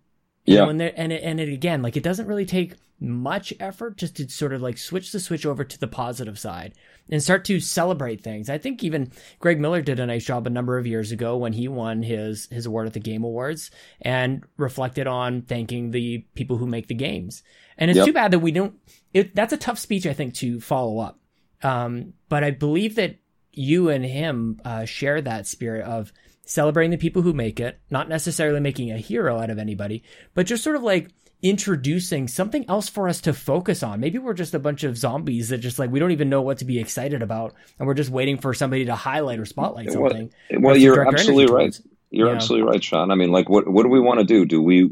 [0.45, 0.63] You yeah.
[0.63, 3.97] Know, and, there, and, it, and it, again, like, it doesn't really take much effort
[3.97, 6.73] just to sort of like switch the switch over to the positive side
[7.09, 8.49] and start to celebrate things.
[8.49, 11.53] I think even Greg Miller did a nice job a number of years ago when
[11.53, 13.69] he won his his award at the Game Awards
[14.01, 17.43] and reflected on thanking the people who make the games.
[17.77, 18.05] And it's yep.
[18.05, 18.75] too bad that we don't.
[19.13, 21.19] It, that's a tough speech, I think, to follow up.
[21.63, 23.17] Um, but I believe that
[23.51, 26.13] you and him uh, share that spirit of
[26.45, 30.03] celebrating the people who make it, not necessarily making a hero out of anybody,
[30.33, 31.09] but just sort of like
[31.41, 33.99] introducing something else for us to focus on.
[33.99, 36.59] Maybe we're just a bunch of zombies that just like we don't even know what
[36.59, 40.31] to be excited about, and we're just waiting for somebody to highlight or spotlight something.
[40.51, 41.77] Well, well you're absolutely right.
[42.11, 42.35] You're yeah.
[42.35, 43.11] absolutely right, Sean.
[43.11, 44.45] I mean, like, what what do we want to do?
[44.45, 44.89] Do we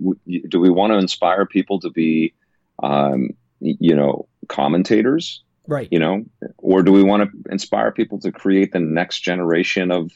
[0.49, 2.33] do we want to inspire people to be,
[2.81, 5.43] um, you know, commentators?
[5.65, 5.87] Right.
[5.89, 6.25] You know,
[6.57, 10.11] or do we want to inspire people to create the next generation of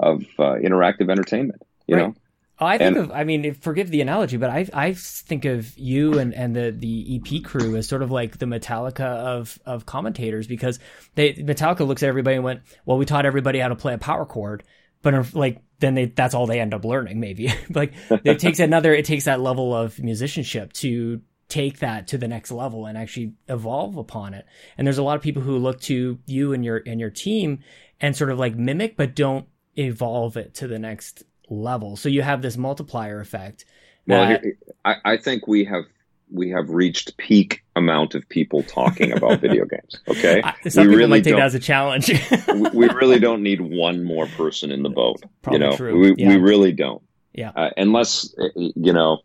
[0.00, 1.62] of uh, interactive entertainment?
[1.86, 2.06] You right.
[2.08, 2.14] know.
[2.62, 6.18] I think and, of, I mean, forgive the analogy, but I I think of you
[6.18, 10.46] and, and the, the EP crew as sort of like the Metallica of, of commentators
[10.46, 10.78] because
[11.14, 13.98] they Metallica looks at everybody and went, well, we taught everybody how to play a
[13.98, 14.62] power chord,
[15.00, 17.50] but like then they that's all they end up learning maybe.
[17.74, 22.28] like it takes another it takes that level of musicianship to take that to the
[22.28, 24.44] next level and actually evolve upon it.
[24.76, 27.60] And there's a lot of people who look to you and your and your team
[28.00, 31.96] and sort of like mimic but don't evolve it to the next level.
[31.96, 33.64] So you have this multiplier effect.
[34.06, 34.38] Well,
[34.84, 35.84] I, I think we have
[36.32, 39.98] we have reached peak amount of people talking about video games.
[40.08, 42.08] Okay, some we people really might take that as a challenge.
[42.72, 45.22] we, really don't need one more person in the boat.
[45.42, 45.98] Probably you know, true.
[45.98, 46.28] We, yeah.
[46.28, 47.02] we really don't.
[47.32, 49.18] Yeah, uh, unless uh, you know.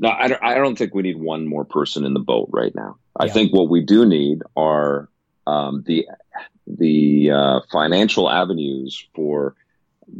[0.00, 2.72] No, I don't, I don't think we need one more person in the boat right
[2.72, 2.98] now.
[3.16, 3.32] I yeah.
[3.32, 5.08] think what we do need are
[5.44, 6.06] um, the
[6.66, 9.54] the uh, financial avenues for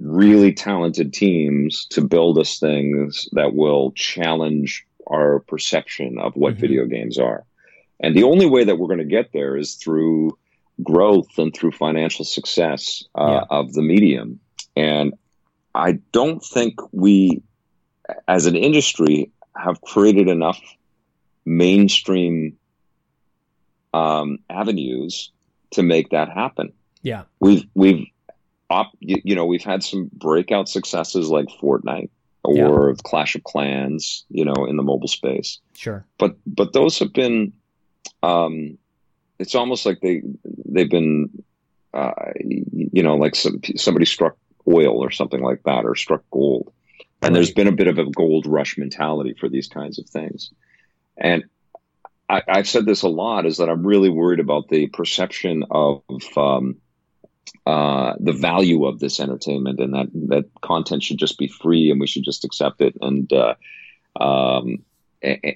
[0.01, 6.61] really talented teams to build us things that will challenge our perception of what mm-hmm.
[6.61, 7.45] video games are.
[8.01, 10.39] And the only way that we're going to get there is through
[10.83, 13.45] growth and through financial success uh, yeah.
[13.51, 14.41] of the medium.
[14.77, 15.15] And
[15.75, 17.43] I don't think we,
[18.29, 20.61] as an industry, have created enough
[21.45, 22.57] mainstream
[23.93, 25.33] um, avenues
[25.73, 26.73] to make that happen.
[27.03, 28.07] Yeah, we've we've
[28.71, 32.11] op, you, know, we've had some breakout successes like Fortnite
[32.45, 32.95] or yeah.
[33.05, 35.59] Clash of Clans, you know, in the mobile space.
[35.75, 36.05] Sure.
[36.19, 37.53] But but those have been,
[38.23, 38.79] um,
[39.39, 40.23] it's almost like they
[40.67, 41.31] they've been,
[41.95, 46.73] uh, you know, like some, somebody struck oil or something like that, or struck gold.
[47.21, 47.35] And right.
[47.35, 50.53] there's been a bit of a gold rush mentality for these kinds of things.
[51.17, 51.45] And
[52.29, 56.03] I, have said this a lot is that I'm really worried about the perception of
[56.37, 56.77] um,
[57.67, 62.01] uh, the value of this entertainment and that that content should just be free and
[62.01, 63.55] we should just accept it and uh,
[64.21, 64.85] um,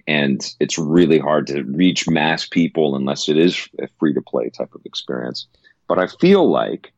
[0.06, 4.50] and it's really hard to reach mass people unless it is a free to play
[4.50, 5.46] type of experience.
[5.88, 6.92] But I feel like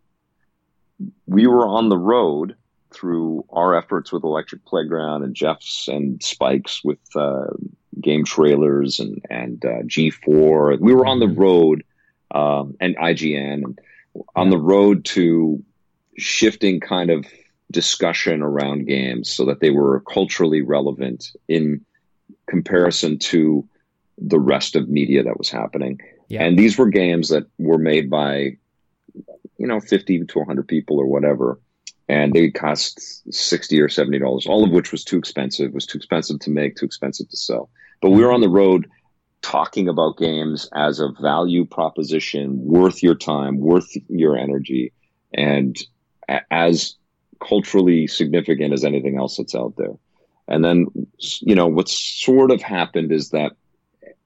[1.26, 2.56] we were on the road
[2.92, 7.50] through our efforts with Electric Playground and Geoff's and Spike's with uh,
[8.00, 10.80] game trailers and and uh, G4.
[10.80, 11.40] We were on the mm-hmm.
[11.40, 11.84] road
[12.30, 13.78] um, and IGN and
[14.36, 15.62] on the road to
[16.16, 17.26] shifting kind of
[17.70, 21.84] discussion around games so that they were culturally relevant in
[22.46, 23.66] comparison to
[24.18, 26.00] the rest of media that was happening.
[26.28, 26.44] Yeah.
[26.44, 28.56] And these were games that were made by,
[29.58, 31.60] you know, 50 to 100 people or whatever.
[32.08, 33.00] And they cost
[33.32, 36.76] 60 or $70, all of which was too expensive, it was too expensive to make,
[36.76, 37.70] too expensive to sell.
[38.04, 38.86] But we were on the road
[39.40, 44.92] talking about games as a value proposition worth your time, worth your energy,
[45.32, 45.74] and
[46.50, 46.96] as
[47.40, 49.94] culturally significant as anything else that's out there.
[50.48, 50.88] And then,
[51.40, 53.52] you know, what's sort of happened is that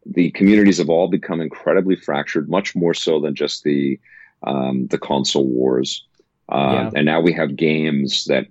[0.05, 4.01] the communities have all become incredibly fractured, much more so than just the
[4.43, 6.05] um, the console wars.
[6.49, 6.91] Uh, yeah.
[6.97, 8.49] And now we have games that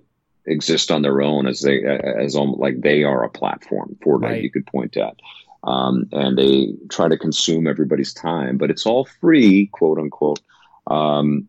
[0.48, 3.96] exist on their own as they as almost like they are a platform.
[4.04, 4.42] Fortnite, right.
[4.42, 5.16] you could point at.
[5.64, 10.40] Um, and they try to consume everybody's time, but it's all free, quote unquote.
[10.86, 11.48] Um,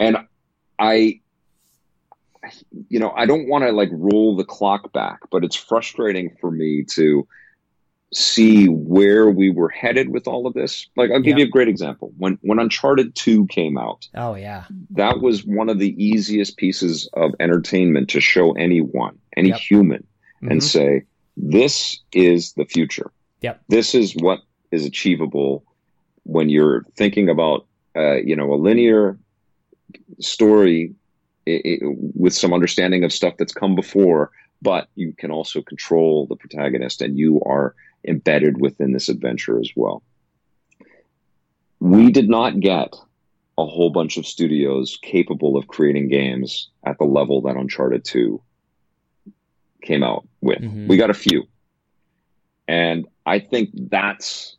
[0.00, 0.16] and
[0.78, 1.20] I,
[2.88, 6.50] you know, I don't want to like roll the clock back, but it's frustrating for
[6.50, 7.26] me to
[8.12, 10.86] see where we were headed with all of this.
[10.96, 11.44] Like I'll give yeah.
[11.44, 12.12] you a great example.
[12.16, 14.08] When when Uncharted 2 came out.
[14.14, 14.64] Oh yeah.
[14.90, 19.58] That was one of the easiest pieces of entertainment to show anyone, any yep.
[19.58, 20.06] human
[20.36, 20.52] mm-hmm.
[20.52, 21.04] and say
[21.36, 23.10] this is the future.
[23.42, 23.60] Yep.
[23.68, 24.40] This is what
[24.70, 25.64] is achievable
[26.24, 29.18] when you're thinking about uh, you know a linear
[30.20, 30.94] story
[31.46, 31.80] it, it,
[32.14, 34.30] with some understanding of stuff that's come before
[34.60, 37.74] but you can also control the protagonist and you are
[38.06, 40.02] embedded within this adventure as well.
[41.80, 42.94] We did not get
[43.56, 48.40] a whole bunch of studios capable of creating games at the level that Uncharted 2
[49.82, 50.60] came out with.
[50.60, 50.86] Mm-hmm.
[50.86, 51.48] We got a few.
[52.68, 54.56] And I think that's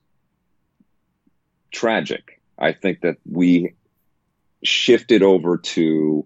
[1.72, 2.42] tragic.
[2.58, 3.74] I think that we
[4.64, 6.26] shifted over to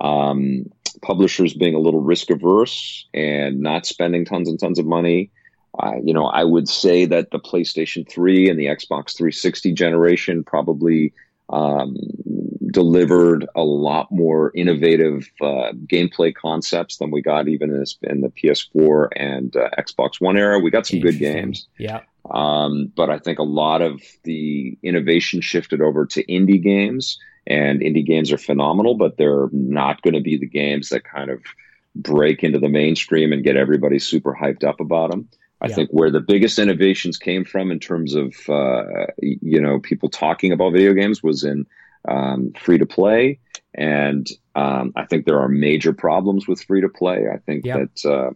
[0.00, 0.70] um,
[1.02, 5.30] publishers being a little risk averse and not spending tons and tons of money.
[5.78, 10.44] Uh, you know, I would say that the PlayStation 3 and the Xbox 360 generation
[10.44, 11.12] probably
[11.48, 11.96] um,
[12.70, 18.20] delivered a lot more innovative uh, gameplay concepts than we got even in, this, in
[18.20, 20.58] the PS4 and uh, Xbox One era.
[20.58, 21.66] We got some good games.
[21.78, 22.00] Yeah.
[22.30, 27.80] Um, but I think a lot of the innovation shifted over to indie games and
[27.80, 31.40] indie games are phenomenal, but they're not going to be the games that kind of
[31.94, 35.28] break into the mainstream and get everybody super hyped up about them.
[35.64, 35.76] I yeah.
[35.76, 40.52] think where the biggest innovations came from in terms of uh, you know people talking
[40.52, 41.66] about video games was in
[42.06, 43.38] um, free to play,
[43.72, 47.28] and um, I think there are major problems with free to play.
[47.32, 47.78] I think yeah.
[47.78, 48.04] that.
[48.04, 48.30] Uh,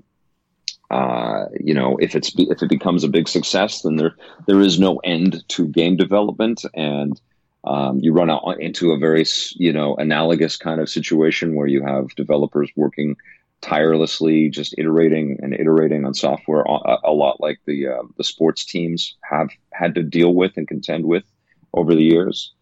[0.91, 4.16] uh, you know, if it's if it becomes a big success, then there
[4.47, 7.20] there is no end to game development, and
[7.64, 9.26] um, you run out into a very
[9.57, 13.16] you know analogous kind of situation where you have developers working
[13.61, 18.64] tirelessly, just iterating and iterating on software a, a lot like the uh, the sports
[18.64, 21.24] teams have had to deal with and contend with
[21.72, 22.52] over the years.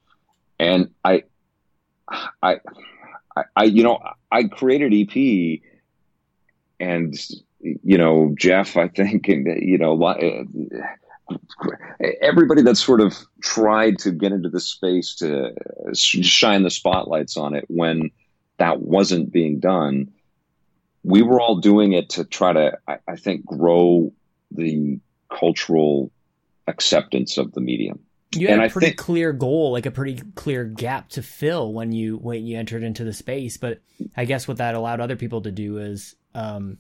[0.58, 1.24] And I,
[2.42, 2.60] I,
[3.54, 4.00] I, you know,
[4.32, 5.60] I created EP,
[6.80, 7.14] and
[7.60, 10.14] you know, Geoff, I think, and you know,
[12.22, 15.52] everybody that sort of tried to get into this space to
[15.92, 18.10] shine the spotlights on it when
[18.58, 20.10] that wasn't being done,
[21.06, 24.12] we were all doing it to try to, I, I think, grow
[24.50, 24.98] the
[25.30, 26.10] cultural
[26.66, 28.00] acceptance of the medium.
[28.34, 31.72] You had and a pretty think, clear goal, like a pretty clear gap to fill
[31.72, 33.56] when you when you entered into the space.
[33.56, 33.78] But
[34.16, 36.78] I guess what that allowed other people to do is um,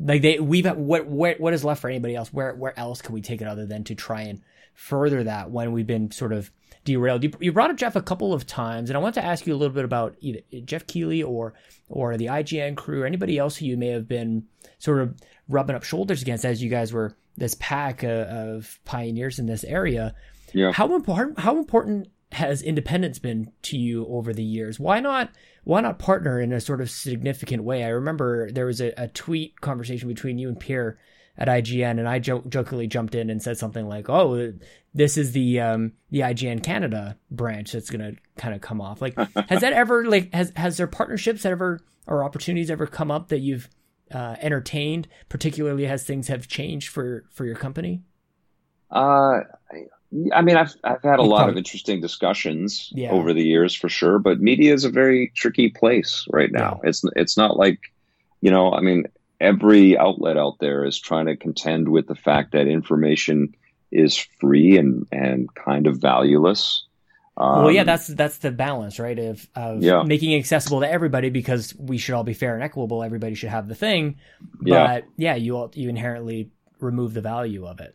[0.00, 3.14] like they we've what what what is left for anybody else where where else can
[3.14, 4.40] we take it other than to try and
[4.76, 6.50] further that when we've been sort of
[6.84, 7.24] derailed.
[7.24, 9.52] You, you brought up geoff a couple of times and i want to ask you
[9.52, 11.54] a little bit about either geoff keighley or
[11.88, 14.44] or the ign crew or anybody else who you may have been
[14.78, 15.16] sort of
[15.48, 19.64] rubbing up shoulders against as you guys were this pack of, of pioneers in this
[19.64, 20.14] area.
[20.52, 20.72] Yeah.
[20.72, 24.80] How important how important has independence been to you over the years?
[24.80, 25.30] Why not
[25.64, 27.84] why not partner in a sort of significant way?
[27.84, 30.98] I remember there was a, a tweet conversation between you and Pierre
[31.38, 34.52] at IGN, and I jo- jokingly jumped in and said something like, "Oh,
[34.94, 39.00] this is the um, the IGN Canada branch that's going to kind of come off."
[39.00, 39.14] Like,
[39.48, 43.40] has that ever like has has there partnerships ever or opportunities ever come up that
[43.40, 43.68] you've
[44.12, 48.02] uh, entertained, particularly as things have changed for for your company?
[48.90, 49.40] Uh,
[50.32, 53.10] I mean, I've I've had a lot of interesting discussions yeah.
[53.10, 56.80] over the years for sure, but media is a very tricky place right now.
[56.82, 56.88] Yeah.
[56.88, 57.80] It's it's not like,
[58.40, 59.04] you know, I mean,
[59.40, 63.54] every outlet out there is trying to contend with the fact that information
[63.92, 66.84] is free and and kind of valueless.
[67.38, 69.18] Um, well, yeah, um, that's that's the balance, right?
[69.18, 70.02] Of of yeah.
[70.02, 73.02] making it accessible to everybody because we should all be fair and equitable.
[73.02, 74.16] Everybody should have the thing,
[74.60, 77.94] but yeah, yeah you all, you inherently remove the value of it.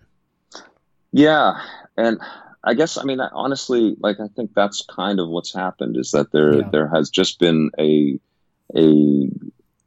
[1.12, 1.60] Yeah,
[1.98, 2.20] and
[2.64, 6.32] I guess I mean honestly, like I think that's kind of what's happened is that
[6.32, 6.70] there yeah.
[6.72, 8.20] there has just been a
[8.76, 9.30] a,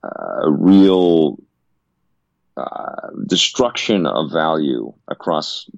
[0.04, 1.38] a real
[2.56, 5.68] uh, destruction of value across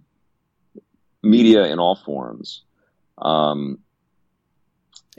[1.23, 2.63] media in all forms.
[3.19, 3.79] Um,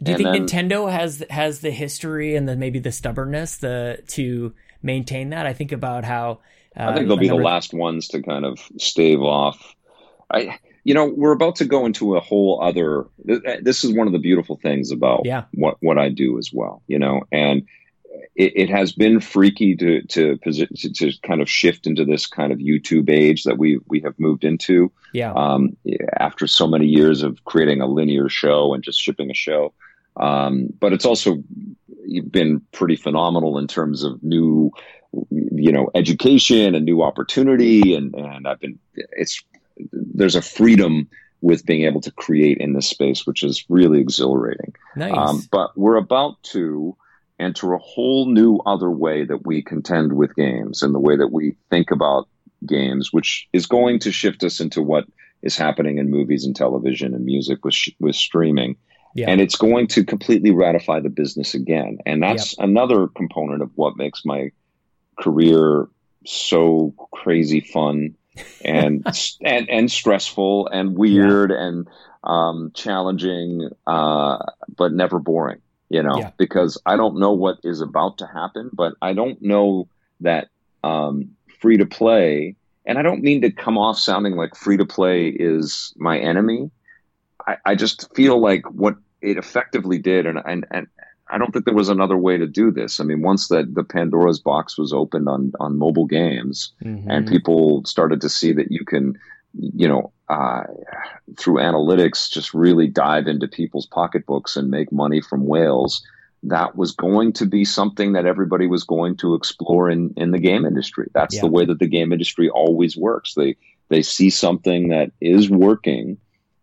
[0.02, 4.04] Do you think then, Nintendo has has the history and the maybe the stubbornness the
[4.10, 5.46] to maintain that?
[5.46, 6.40] I think about how
[6.78, 9.76] uh, I think they'll be the last ones to kind of stave off.
[10.32, 13.08] I you know we're about to go into a whole other.
[13.26, 15.46] This is one of the beautiful things about yeah.
[15.54, 16.84] what what I do as well.
[16.88, 17.66] You know, and
[18.36, 22.52] it, it, has been freaky to, to to to kind of shift into this kind
[22.52, 24.92] of YouTube age that we we have moved into.
[25.14, 25.34] Yeah.
[25.34, 25.76] Um,
[26.20, 29.74] after so many years of creating a linear show and just shipping a show,
[30.18, 31.44] um, but it's also
[32.30, 34.72] been pretty phenomenal in terms of new,
[35.32, 37.96] you know, education and new opportunity.
[37.96, 39.44] And and I've been it's
[39.92, 41.08] there's a freedom
[41.42, 44.74] with being able to create in this space, which is really exhilarating.
[44.96, 45.14] Nice.
[45.16, 46.98] Um, but we're about to
[47.40, 51.32] enter a whole new other way that we contend with games and the way that
[51.32, 52.28] we think about
[52.66, 55.06] games, which is going to shift us into what
[55.44, 58.76] is happening in movies and television and music with sh- with streaming.
[59.14, 59.30] Yeah.
[59.30, 62.00] And it's going to completely ratify the business again.
[62.06, 62.68] And that's yep.
[62.68, 64.52] another component of what makes my
[65.20, 65.88] career
[66.26, 68.16] so crazy fun
[68.66, 69.06] and
[69.42, 71.64] and and stressful and weird yeah.
[71.64, 71.88] and
[72.24, 74.38] um, challenging, uh,
[74.76, 76.32] but never boring you know, yeah.
[76.38, 79.88] because I don't know what is about to happen, but I don't know
[80.22, 80.50] that
[80.84, 84.86] um, free to play, and I don't mean to come off sounding like free to
[84.86, 86.72] play is my enemy.
[87.46, 90.88] I, I just feel like what it effectively did, and, and, and
[91.30, 93.00] I don't think there was another way to do this.
[93.00, 97.10] I mean, once that the Pandora's box was opened on on mobile games, mm-hmm.
[97.10, 99.18] and people started to see that you can
[99.58, 100.64] you know, uh,
[101.38, 106.04] through analytics, just really dive into people's pocketbooks and make money from whales.
[106.44, 110.40] That was going to be something that everybody was going to explore in, in the
[110.40, 111.10] game industry.
[111.14, 111.42] That's yeah.
[111.42, 113.34] the way that the game industry always works.
[113.34, 113.56] They
[113.90, 116.18] they see something that is working,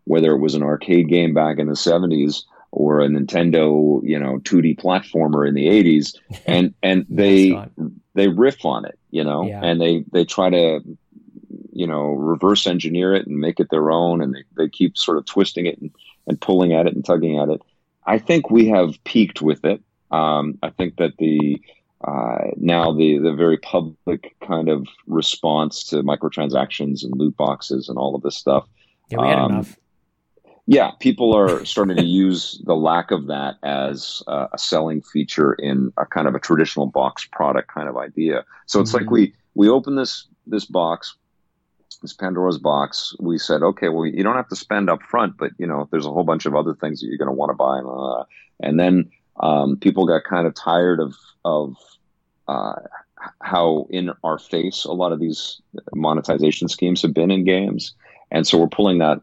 [0.05, 2.45] whether it was an arcade game back in the seventies
[2.75, 7.57] or a Nintendo, you know, 2D platformer in the 80s, and and they
[8.15, 9.61] they riff on it, you know, yeah.
[9.63, 10.81] and they they try to
[11.75, 15.19] you know, reverse engineer it and make it their own, and they, they keep sort
[15.19, 15.91] of twisting it and,
[16.27, 17.61] and pulling at it and tugging at it.
[18.07, 19.83] I think we have peaked with it.
[20.11, 21.61] Um, I think that the
[22.07, 27.99] uh, now the the very public kind of response to microtransactions and loot boxes and
[27.99, 28.69] all of this stuff.
[29.11, 29.77] Yeah, we had um, enough.
[30.67, 35.55] Yeah, people are starting to use the lack of that as uh, a selling feature
[35.55, 38.45] in a kind of a traditional box product kind of idea.
[38.67, 39.05] So it's mm-hmm.
[39.05, 41.17] like we we open this this box,
[42.05, 45.53] this Pandora's box, we said, okay, well, you don't have to spend up front, but
[45.59, 47.55] you know, there's a whole bunch of other things that you're going to want to
[47.55, 48.25] buy, uh,
[48.61, 51.77] and then um, people got kind of tired of of
[52.47, 52.75] uh,
[53.41, 55.63] how in our face a lot of these
[55.95, 57.95] monetization schemes have been in games,
[58.31, 59.21] and so we're pulling that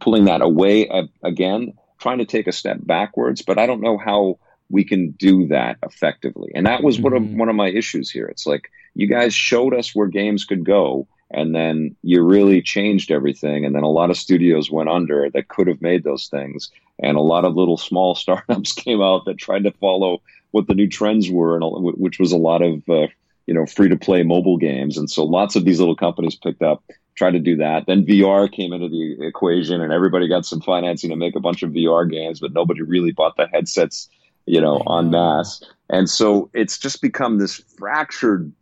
[0.00, 3.42] pulling that away again, trying to take a step backwards.
[3.42, 4.40] But I don't know how
[4.70, 7.04] we can do that effectively, and that was mm-hmm.
[7.04, 8.26] one of one of my issues here.
[8.26, 13.10] It's like you guys showed us where games could go and then you really changed
[13.10, 13.64] everything.
[13.64, 16.70] And then a lot of studios went under that could have made those things.
[17.00, 20.74] And a lot of little small startups came out that tried to follow what the
[20.74, 21.64] new trends were and
[21.98, 23.06] which was a lot of uh,
[23.46, 24.96] you know free to play mobile games.
[24.96, 26.82] And so lots of these little companies picked up
[27.14, 27.84] tried to do that.
[27.86, 31.62] Then VR came into the equation and everybody got some financing to make a bunch
[31.62, 34.08] of VR games but nobody really bought the headsets
[34.48, 35.62] you know en masse.
[35.90, 38.52] And so it's just become this fractured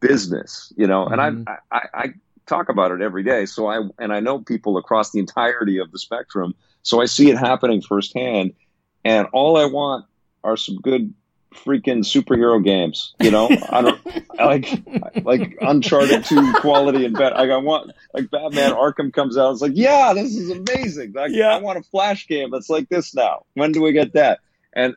[0.00, 1.20] business, you know, mm-hmm.
[1.20, 2.08] and I, I, I
[2.46, 3.46] talk about it every day.
[3.46, 6.54] So I, and I know people across the entirety of the spectrum.
[6.82, 8.54] So I see it happening firsthand.
[9.04, 10.06] And all I want
[10.44, 11.14] are some good
[11.54, 14.00] freaking superhero games, you know, I don't
[14.38, 17.34] like, like Uncharted 2 quality and bet.
[17.34, 19.52] Like I want, like Batman Arkham comes out.
[19.52, 21.12] It's like, yeah, this is amazing.
[21.12, 21.54] Like, yeah.
[21.54, 23.44] I want a flash game that's like this now.
[23.54, 24.40] When do we get that?
[24.72, 24.94] And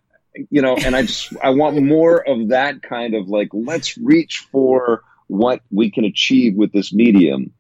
[0.50, 4.48] you know, and I just I want more of that kind of like let's reach
[4.52, 7.52] for what we can achieve with this medium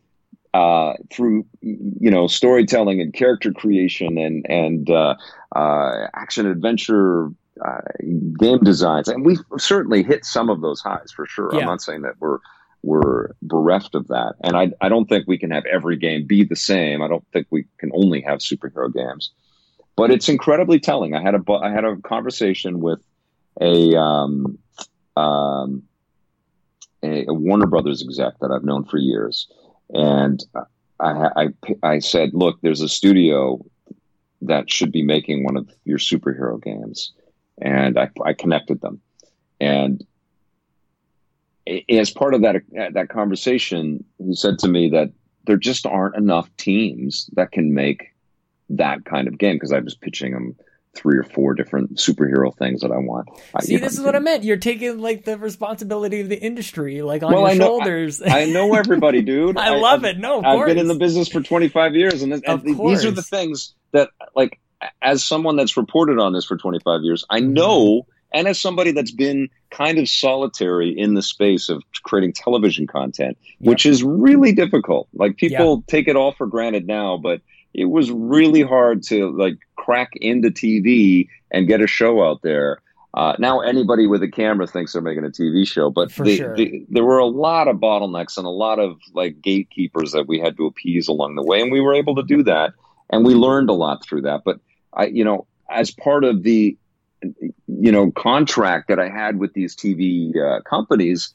[0.53, 5.15] uh, through you know storytelling and character creation and and uh,
[5.55, 7.29] uh, action adventure
[7.63, 7.81] uh,
[8.39, 11.49] game designs, and we've certainly hit some of those highs for sure.
[11.53, 11.61] Yeah.
[11.61, 12.39] I'm not saying that we're
[12.83, 16.43] we're bereft of that, and I I don't think we can have every game be
[16.43, 17.01] the same.
[17.01, 19.31] I don't think we can only have superhero games
[19.95, 21.15] but it's incredibly telling.
[21.15, 22.99] I had a I had a conversation with
[23.61, 24.57] a um,
[25.15, 25.83] um,
[27.03, 29.47] a, Warner Brothers exec that I've known for years,
[29.89, 30.43] and
[30.99, 31.47] I, I
[31.83, 33.63] I said, look, there's a studio
[34.41, 37.13] that should be making one of your superhero games,
[37.59, 39.01] and I, I connected them,
[39.59, 40.05] and
[41.89, 42.57] as part of that
[42.93, 45.11] that conversation, he said to me that
[45.45, 48.14] there just aren't enough teams that can make
[48.69, 50.55] that kind of game because I was pitching them
[50.95, 53.27] three or four different superhero things that I want.
[53.61, 54.43] See, this is what I meant.
[54.43, 58.21] You're taking like the responsibility of the industry, like on well, your I know, shoulders.
[58.21, 59.57] I, I, know everybody, dude.
[59.57, 60.17] I, I love it.
[60.17, 63.73] No, I've been in the business for 25 years, and, and these are the things
[63.91, 64.59] that, like,
[65.01, 67.53] as someone that's reported on this for 25 years, I mm-hmm.
[67.53, 72.87] know, and as somebody that's been kind of solitary in the space of creating television
[72.87, 73.69] content, yep.
[73.69, 75.07] which is really difficult.
[75.13, 75.87] Like people yep.
[75.87, 77.41] take it all for granted now, but
[77.77, 82.81] it was really hard to like crack into TV and get a show out there.
[83.13, 86.55] Uh, now anybody with a camera thinks they're making a TV show, but the, sure.
[86.55, 90.39] the, there were a lot of bottlenecks and a lot of like gatekeepers that we
[90.39, 92.73] had to appease along the way, and we were able to do that,
[93.09, 94.41] and we learned a lot through that.
[94.43, 94.59] But
[94.93, 96.77] I, you know, as part of the,
[97.21, 101.33] you know, contract that I had with these TV uh, companies,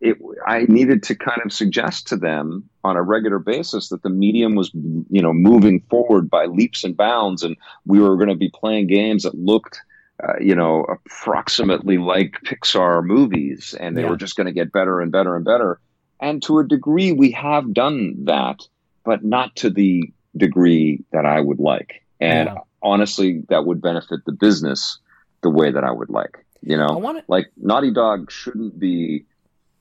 [0.00, 4.10] it, I needed to kind of suggest to them on a regular basis that the
[4.10, 7.56] medium was, you know, moving forward by leaps and bounds, and
[7.86, 9.80] we were going to be playing games that looked,
[10.22, 14.10] uh, you know, approximately like Pixar movies, and they yeah.
[14.10, 15.80] were just going to get better and better and better.
[16.20, 18.60] And to a degree, we have done that,
[19.04, 22.04] but not to the degree that I would like.
[22.20, 22.58] And yeah.
[22.82, 24.98] honestly, that would benefit the business
[25.42, 26.44] the way that I would like.
[26.60, 27.24] You know, wanna...
[27.26, 29.26] like Naughty Dog shouldn't be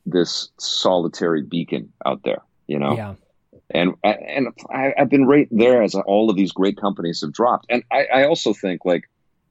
[0.05, 2.95] this solitary beacon out there, you know?
[2.95, 3.13] Yeah.
[3.73, 7.67] And and I, have been right there as all of these great companies have dropped.
[7.69, 9.09] And I, I also think like,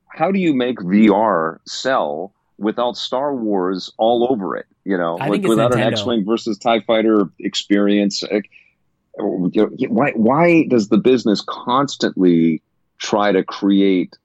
[0.09, 4.67] how do you make VR sell without Star Wars all over it?
[4.85, 5.87] You know, I like without Nintendo.
[5.87, 8.23] an X-wing versus Tie Fighter experience.
[8.23, 8.51] Like,
[9.17, 12.63] why why does the business constantly
[12.99, 14.17] try to create,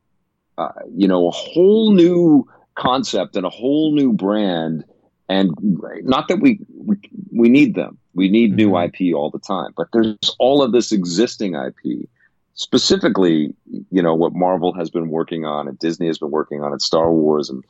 [0.57, 4.83] uh, you know, a whole new concept and a whole new brand?
[5.29, 5.53] And
[6.03, 6.59] not that we
[7.31, 8.57] we, need them we need mm-hmm.
[8.57, 12.07] new ip all the time but there's all of this existing ip
[12.53, 13.53] specifically
[13.91, 16.81] you know what marvel has been working on and disney has been working on and
[16.81, 17.63] star wars and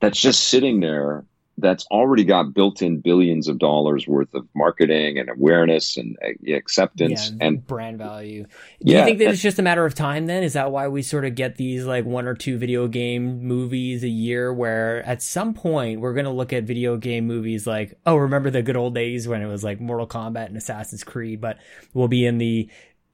[0.00, 1.24] that's just sitting there
[1.58, 7.30] that's already got built-in billions of dollars worth of marketing and awareness and uh, acceptance
[7.30, 8.44] yeah, and brand value.
[8.44, 10.42] Do yeah, you think that and, it's just a matter of time then?
[10.42, 14.02] Is that why we sort of get these like one or two video game movies
[14.02, 17.98] a year where at some point we're going to look at video game movies like,
[18.06, 21.40] oh, remember the good old days when it was like Mortal Kombat and Assassin's Creed,
[21.40, 21.58] but
[21.92, 22.68] we'll be in the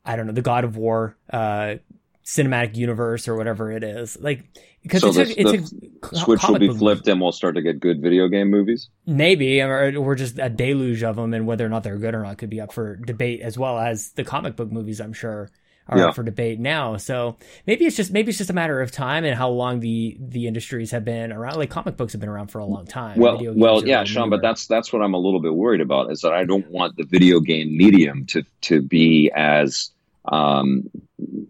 [0.04, 1.76] I don't know, the God of War uh
[2.28, 4.18] cinematic universe or whatever it is.
[4.20, 4.44] Like
[4.82, 5.72] because so it's, the, a, it's
[6.12, 8.90] a switch will be flipped and we'll start to get good video game movies.
[9.06, 12.22] Maybe, or we're just a deluge of them, and whether or not they're good or
[12.22, 15.00] not could be up for debate, as well as the comic book movies.
[15.00, 15.48] I'm sure
[15.88, 16.06] are yeah.
[16.08, 16.98] up for debate now.
[16.98, 20.18] So maybe it's just maybe it's just a matter of time and how long the
[20.20, 21.56] the industries have been around.
[21.56, 23.18] Like comic books have been around for a long time.
[23.18, 26.20] Well, well, yeah, Sean, but that's that's what I'm a little bit worried about is
[26.20, 29.90] that I don't want the video game medium to to be as
[30.26, 30.90] um,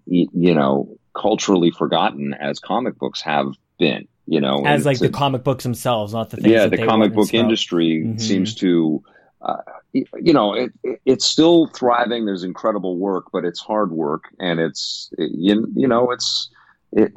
[0.07, 4.09] you know, culturally forgotten as comic books have been.
[4.27, 6.49] You know, as like the comic books themselves, not the things.
[6.49, 8.19] Yeah, the comic book industry mm-hmm.
[8.19, 9.03] seems to.
[9.41, 9.57] Uh,
[9.93, 12.27] you know, it, it, it's still thriving.
[12.27, 16.51] There's incredible work, but it's hard work, and it's it, you, you know, it's
[16.93, 17.15] it,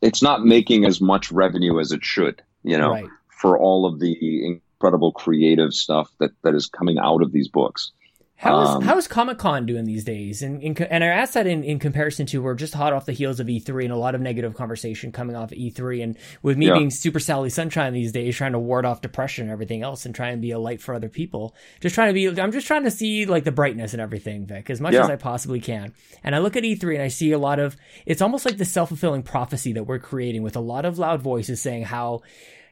[0.00, 2.40] it's not making as much revenue as it should.
[2.62, 3.06] You know, right.
[3.28, 7.92] for all of the incredible creative stuff that that is coming out of these books.
[8.38, 10.42] How is um, how is Comic Con doing these days?
[10.42, 13.40] And and I asked that in, in comparison to we're just hot off the heels
[13.40, 16.66] of E3 and a lot of negative conversation coming off of E3 and with me
[16.66, 16.74] yeah.
[16.74, 20.14] being super Sally Sunshine these days, trying to ward off depression and everything else and
[20.14, 21.54] try and be a light for other people.
[21.80, 24.68] Just trying to be I'm just trying to see like the brightness and everything, Vic,
[24.68, 25.04] as much yeah.
[25.04, 25.94] as I possibly can.
[26.22, 27.74] And I look at E3 and I see a lot of
[28.04, 31.22] it's almost like the self fulfilling prophecy that we're creating with a lot of loud
[31.22, 32.20] voices saying how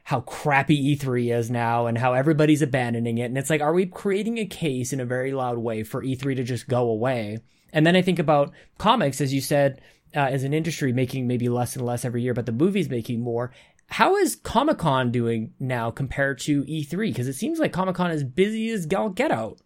[0.05, 3.25] how crappy E3 is now and how everybody's abandoning it.
[3.25, 6.35] And it's like, are we creating a case in a very loud way for E3
[6.35, 7.39] to just go away?
[7.73, 9.81] And then I think about comics, as you said,
[10.15, 13.21] uh, as an industry making maybe less and less every year, but the movies making
[13.21, 13.51] more.
[13.87, 17.07] How is Comic Con doing now compared to E3?
[17.07, 19.59] Because it seems like Comic Con is busy as gal get out.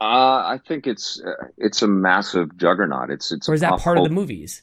[0.00, 3.10] Uh, I think it's uh, it's a massive juggernaut.
[3.10, 4.62] It's it's or is that part of the movies?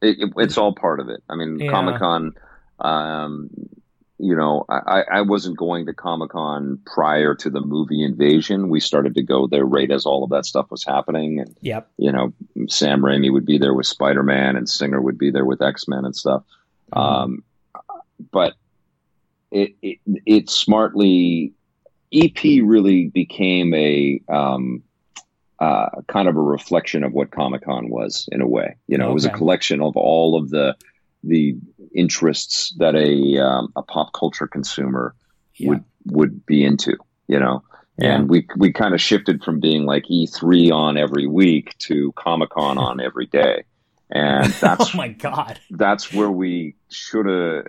[0.00, 1.22] It, it, it's all part of it.
[1.28, 1.70] I mean, yeah.
[1.70, 2.34] Comic Con
[2.80, 3.50] um,
[4.24, 8.70] you know, I, I wasn't going to Comic Con prior to the movie Invasion.
[8.70, 11.90] We started to go there right as all of that stuff was happening, and yep.
[11.98, 12.32] you know,
[12.68, 15.86] Sam Raimi would be there with Spider Man, and Singer would be there with X
[15.86, 16.42] Men and stuff.
[16.94, 16.98] Mm-hmm.
[16.98, 17.44] Um,
[18.32, 18.54] but
[19.50, 21.52] it, it it smartly
[22.10, 24.82] EP really became a um,
[25.58, 28.76] uh, kind of a reflection of what Comic Con was in a way.
[28.86, 29.10] You know, okay.
[29.10, 30.76] it was a collection of all of the
[31.26, 31.56] the
[31.94, 35.14] interests that a um, a pop culture consumer
[35.56, 35.68] yeah.
[35.70, 36.96] would would be into.
[37.26, 37.62] You know,
[37.98, 38.16] Yeah.
[38.16, 42.50] And we we kind of shifted from being like E3 on every week to Comic
[42.50, 43.64] Con on every day.
[44.10, 47.64] And that's oh my god, that's where we should have.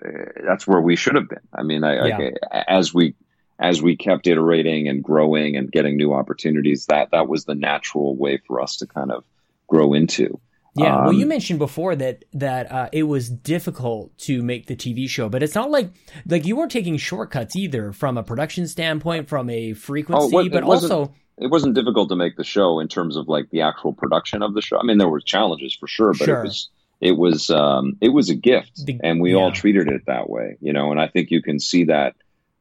[0.45, 1.47] That's where we should have been.
[1.53, 2.29] I mean, I, yeah.
[2.51, 3.15] I, as we
[3.59, 8.15] as we kept iterating and growing and getting new opportunities, that that was the natural
[8.15, 9.23] way for us to kind of
[9.67, 10.39] grow into.
[10.75, 14.67] Yeah, um, well, you um, mentioned before that that uh, it was difficult to make
[14.67, 15.91] the TV show, but it's not like
[16.25, 20.63] like you weren't taking shortcuts either from a production standpoint, from a frequency, oh, but
[20.63, 24.41] also it wasn't difficult to make the show in terms of like the actual production
[24.41, 24.77] of the show.
[24.77, 26.39] I mean, there were challenges for sure, but sure.
[26.41, 26.69] it was
[27.01, 29.37] it was um, it was a gift, the, and we yeah.
[29.37, 30.91] all treated it that way, you know.
[30.91, 32.15] And I think you can see that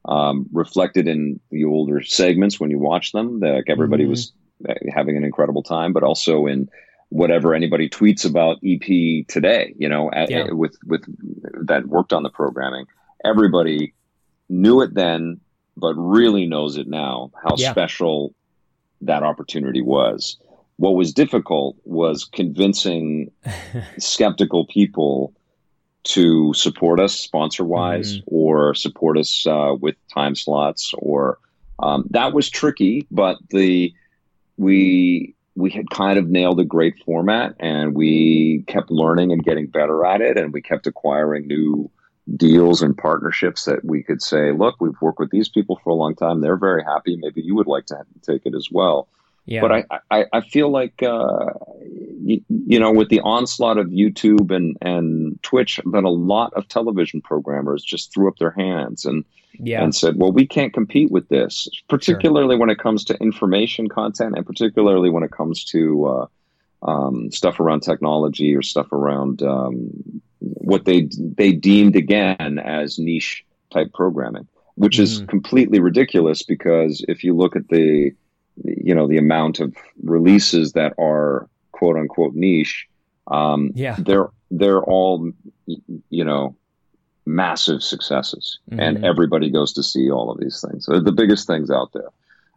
[0.05, 3.41] um, reflected in the older segments when you watch them.
[3.41, 4.11] That like everybody mm-hmm.
[4.11, 4.33] was
[4.69, 6.69] uh, having an incredible time, but also in
[7.15, 10.51] whatever anybody tweets about EP today, you know, at, yeah.
[10.51, 11.05] with with
[11.65, 12.87] that worked on the programming.
[13.25, 13.95] Everybody
[14.49, 15.41] knew it then,
[15.77, 17.31] but really knows it now.
[17.41, 17.71] How yeah.
[17.71, 18.35] special
[19.03, 20.39] that opportunity was.
[20.77, 23.31] What was difficult was convincing
[23.99, 25.33] skeptical people
[26.15, 28.35] to support us sponsor wise mm-hmm.
[28.35, 31.39] or support us uh, with time slots or
[31.79, 33.95] um, that was tricky but the
[34.57, 38.72] we we had kind of nailed a great format and we mm-hmm.
[38.72, 41.90] kept learning and getting better at it and we kept acquiring new
[42.36, 45.94] deals and partnerships that we could say look we've worked with these people for a
[45.94, 46.40] long time.
[46.40, 47.16] They're very happy.
[47.16, 49.09] Maybe you would like to take it as well
[49.47, 49.61] yeah.
[49.61, 51.51] But I, I, I feel like, uh,
[52.22, 56.66] you, you, know, with the onslaught of YouTube and, and Twitch, that a lot of
[56.68, 59.24] television programmers just threw up their hands and,
[59.59, 59.82] yeah.
[59.82, 62.59] and said, well, we can't compete with this, particularly sure.
[62.59, 66.26] when it comes to information content and particularly when it comes to uh,
[66.90, 69.90] um, stuff around technology or stuff around um,
[70.38, 75.01] what they, they deemed again as niche type programming, which mm.
[75.01, 78.12] is completely ridiculous because if you look at the,
[78.62, 82.86] you know the amount of releases that are quote unquote niche
[83.28, 83.96] um, yeah.
[83.98, 85.30] they're they're all
[86.11, 86.57] you know
[87.26, 88.59] massive successes.
[88.70, 88.80] Mm-hmm.
[88.80, 90.86] and everybody goes to see all of these things.
[90.86, 92.09] They're the biggest things out there.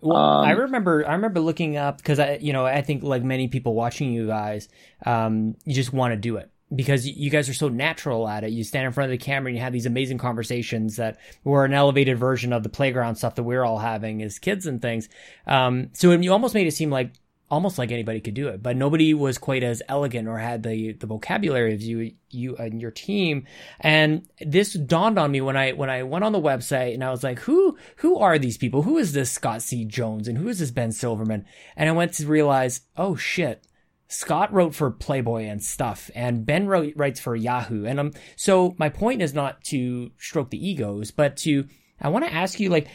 [0.01, 3.23] Well, um, I remember I remember looking up because I you know I think like
[3.23, 4.69] many people watching you guys,
[5.05, 8.51] um, you just want to do it because you guys are so natural at it.
[8.51, 11.63] You stand in front of the camera and you have these amazing conversations that were
[11.63, 15.07] an elevated version of the playground stuff that we're all having as kids and things.
[15.45, 17.11] Um, so you almost made it seem like
[17.49, 20.93] almost like anybody could do it, but nobody was quite as elegant or had the
[20.93, 23.45] the vocabulary of you you and your team.
[23.79, 27.11] And this dawned on me when I when I went on the website and I
[27.11, 28.83] was like, who who are these people?
[28.83, 29.85] Who is this Scott C.
[29.85, 31.45] Jones and who is this Ben Silverman?
[31.75, 33.63] And I went to realize, oh shit,
[34.07, 37.85] Scott wrote for Playboy and stuff, and Ben wrote, writes for Yahoo.
[37.85, 41.67] And um, so my point is not to stroke the egos, but to
[41.99, 42.87] I want to ask you, like,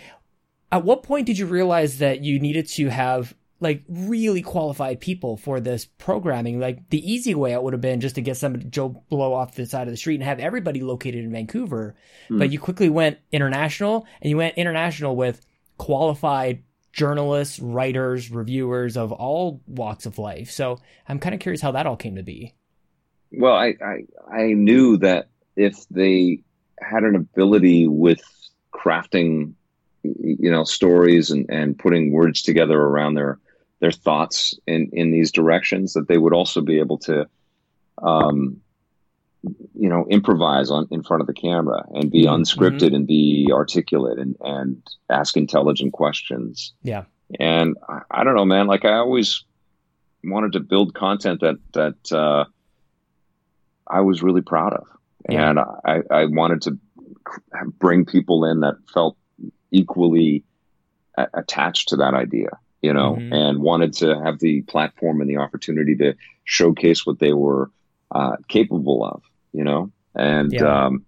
[0.71, 5.37] at what point did you realize that you needed to have like really qualified people
[5.37, 6.59] for this programming?
[6.59, 9.55] Like the easy way out would have been just to get somebody Joe Blow off
[9.55, 11.95] the side of the street and have everybody located in Vancouver.
[12.31, 12.39] Mm.
[12.39, 15.45] But you quickly went international, and you went international with
[15.79, 20.51] qualified journalists, writers, reviewers of all walks of life.
[20.51, 20.79] So
[21.09, 22.55] I'm kind of curious how that all came to be.
[23.33, 26.43] Well, I, I, I knew that if they
[26.81, 28.23] had an ability with
[28.73, 29.55] crafting,
[30.03, 33.39] you know, stories and, and putting words together around their
[33.81, 37.27] their thoughts in, in these directions, that they would also be able to
[38.01, 38.61] um,
[39.75, 42.43] you know improvise on in front of the camera and be mm-hmm.
[42.43, 42.95] unscripted mm-hmm.
[42.95, 47.05] and be articulate and and ask intelligent questions yeah
[47.41, 49.45] and I, I, don't know man like i always
[50.23, 52.45] wanted to build content that that uh,
[53.89, 54.87] i was really proud of
[55.29, 55.51] yeah.
[55.51, 56.79] and i i wanted to
[57.79, 59.17] bring people in that felt
[59.71, 60.45] equally
[61.17, 63.33] a- attached to that idea you know mm-hmm.
[63.33, 66.15] and wanted to have the platform and the opportunity to
[66.45, 67.71] showcase what they were
[68.13, 69.23] uh, capable of
[69.53, 70.87] you know, and yeah.
[70.87, 71.05] um,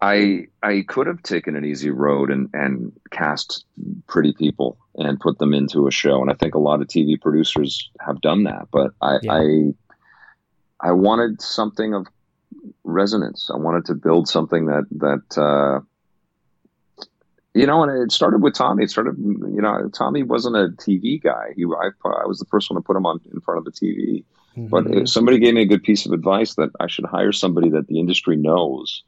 [0.00, 3.64] I I could have taken an easy road and and cast
[4.08, 7.20] pretty people and put them into a show, and I think a lot of TV
[7.20, 8.68] producers have done that.
[8.72, 9.32] But I yeah.
[9.32, 12.06] I, I wanted something of
[12.84, 13.50] resonance.
[13.52, 15.40] I wanted to build something that that.
[15.40, 15.80] Uh,
[17.54, 18.84] you know, and it started with Tommy.
[18.84, 21.52] It started, you know, Tommy wasn't a TV guy.
[21.54, 23.72] He, I, I was the first one to put him on in front of the
[23.72, 24.24] TV.
[24.56, 24.98] Mm-hmm.
[24.98, 27.86] But somebody gave me a good piece of advice that I should hire somebody that
[27.86, 29.02] the industry knows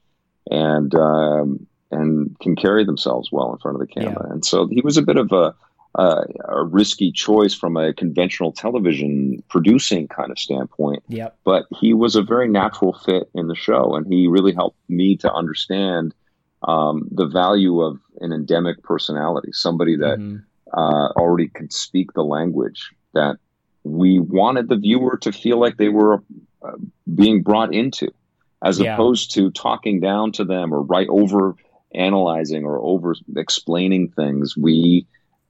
[0.51, 4.26] and um, and can carry themselves well in front of the camera.
[4.26, 4.32] Yeah.
[4.32, 5.55] And so he was a bit of a,
[5.97, 11.03] a, a risky choice from a conventional television producing kind of standpoint.
[11.09, 11.38] Yep.
[11.45, 15.16] But he was a very natural fit in the show, and he really helped me
[15.18, 16.14] to understand
[16.62, 20.38] um, the value of an endemic personality, somebody that mm-hmm.
[20.72, 23.36] uh, already can speak the language that
[23.85, 26.22] we wanted the viewer to feel like they were
[26.62, 26.72] uh,
[27.14, 28.12] being brought into,
[28.62, 28.95] as yeah.
[28.95, 31.55] opposed to talking down to them or right over
[31.95, 34.57] analyzing or over explaining things.
[34.57, 35.07] We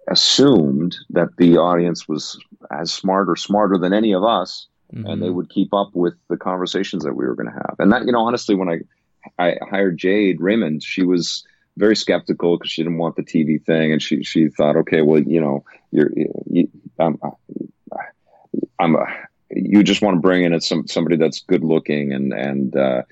[0.08, 2.38] assumed that the audience was
[2.70, 5.06] as smart or smarter than any of us, mm-hmm.
[5.06, 5.36] and they mm-hmm.
[5.36, 7.76] would keep up with the conversations that we were going to have.
[7.78, 8.80] And that, you know, honestly, when I
[9.38, 11.44] I hired Jade Raymond, she was
[11.76, 15.20] very skeptical because she didn't want the TV thing, and she she thought, okay, well,
[15.20, 16.10] you know, you're,
[16.46, 16.68] you,
[16.98, 17.18] I'm,
[18.78, 19.06] I'm a,
[19.50, 23.02] you just want to bring in some somebody that's good looking and and uh,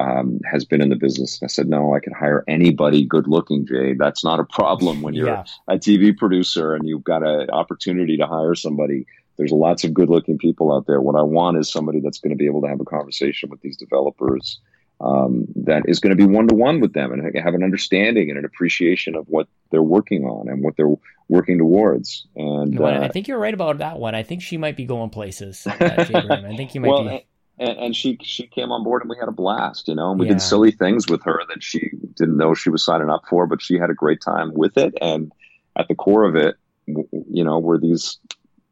[0.00, 1.40] um, has been in the business.
[1.40, 3.94] And I said, no, I can hire anybody good looking, Jay.
[3.94, 5.44] That's not a problem when you're yeah.
[5.68, 9.06] a TV producer and you've got an opportunity to hire somebody.
[9.36, 11.00] There's lots of good looking people out there.
[11.00, 13.60] What I want is somebody that's going to be able to have a conversation with
[13.60, 14.60] these developers
[15.00, 18.30] um, that is going to be one to one with them and have an understanding
[18.30, 20.94] and an appreciation of what they're working on and what they're
[21.28, 22.26] working towards.
[22.36, 24.14] And uh, I think you're right about that one.
[24.14, 25.66] I think she might be going places.
[25.66, 27.26] I think you might well, be.
[27.58, 30.10] And, and, she she came on board and we had a blast, you know.
[30.10, 30.32] And we yeah.
[30.32, 33.60] did silly things with her that she didn't know she was signing up for, but
[33.60, 34.94] she had a great time with it.
[35.00, 35.30] And
[35.76, 36.56] at the core of it,
[36.86, 38.18] you know, were these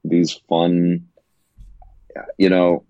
[0.05, 1.07] these fun,
[2.39, 2.85] you know,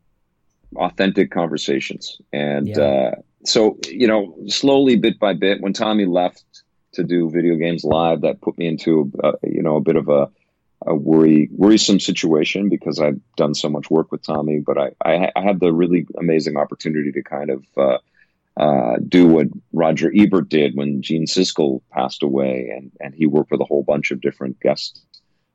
[0.76, 2.20] authentic conversations.
[2.32, 2.78] And yeah.
[2.78, 6.44] uh, so, you know, slowly, bit by bit, when Tommy left
[6.92, 10.08] to do video games live, that put me into, uh, you know, a bit of
[10.08, 10.30] a,
[10.86, 14.60] a worry, worrisome situation because I've done so much work with Tommy.
[14.60, 17.98] But I, I, I had the really amazing opportunity to kind of uh,
[18.56, 23.50] uh, do what Roger Ebert did when Gene Siskel passed away, and and he worked
[23.50, 25.00] with a whole bunch of different guest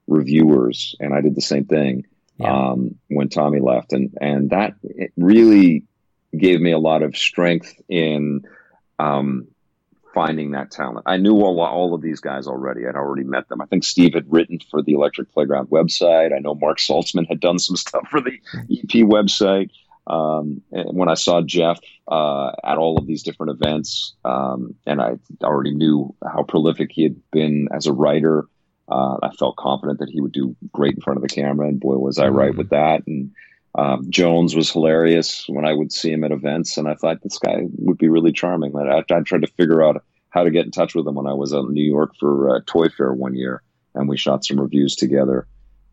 [0.07, 2.05] reviewers, and I did the same thing
[2.37, 2.71] yeah.
[2.71, 4.75] um, when Tommy left, and and that
[5.17, 5.83] really
[6.35, 8.45] gave me a lot of strength in
[8.99, 9.47] um,
[10.15, 11.03] finding that talent.
[11.05, 12.87] I knew all, all of these guys already.
[12.87, 13.61] I'd already met them.
[13.61, 16.33] I think Steve had written for the Electric Playground website.
[16.33, 18.39] I know Marc Saltzman had done some stuff for the
[18.71, 19.69] EP website.
[20.07, 25.17] Um, when I saw Jeff uh, at all of these different events, um, and I
[25.43, 28.45] already knew how prolific he had been as a writer,
[28.87, 31.79] uh, I felt confident that he would do great in front of the camera, and
[31.79, 32.59] boy, was I right mm-hmm.
[32.59, 33.01] with that.
[33.07, 33.31] And
[33.77, 37.37] um, Jones was hilarious when I would see him at events, and I thought this
[37.37, 38.75] guy would be really charming.
[38.75, 41.33] I, I tried to figure out how to get in touch with him when I
[41.33, 43.61] was in New York for uh, Toy Fair one year,
[43.93, 45.47] and we shot some reviews together.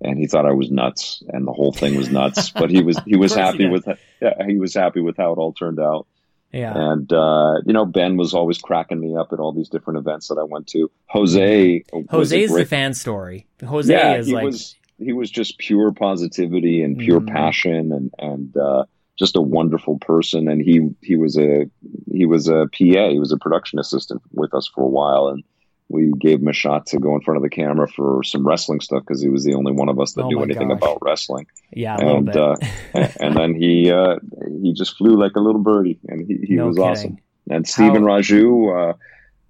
[0.04, 2.50] And he thought I was nuts, and the whole thing was nuts.
[2.50, 3.86] but he was he was happy with
[4.20, 6.06] yeah, he was happy with how it all turned out.
[6.52, 6.74] Yeah.
[6.76, 10.28] And, uh, you know, Ben was always cracking me up at all these different events
[10.28, 10.90] that I went to.
[11.06, 11.84] Jose.
[12.10, 12.64] Jose is great...
[12.64, 13.46] the fan story.
[13.66, 14.44] Jose yeah, is he like.
[14.44, 17.32] Was, he was just pure positivity and pure mm.
[17.32, 18.84] passion and, and, uh,
[19.18, 20.48] just a wonderful person.
[20.48, 21.70] And he, he was a,
[22.10, 23.10] he was a PA.
[23.10, 25.28] He was a production assistant with us for a while.
[25.28, 25.44] And
[25.92, 28.80] we gave him a shot to go in front of the camera for some wrestling
[28.80, 30.78] stuff because he was the only one of us that oh knew anything gosh.
[30.78, 31.46] about wrestling.
[31.72, 32.56] Yeah, and uh,
[32.94, 34.16] and then he uh,
[34.62, 36.90] he just flew like a little birdie, and he, he no was kidding.
[36.90, 37.18] awesome.
[37.50, 38.94] And Stephen How- Raju,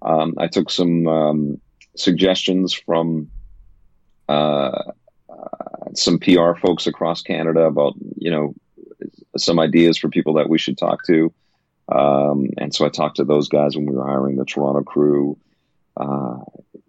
[0.03, 1.61] uh, um, I took some um,
[1.95, 3.29] suggestions from
[4.27, 4.91] uh, uh,
[5.95, 8.53] some PR folks across Canada about you know
[9.37, 11.33] some ideas for people that we should talk to.
[11.89, 15.37] Um, and so I talked to those guys when we were hiring the Toronto crew
[15.97, 16.37] uh,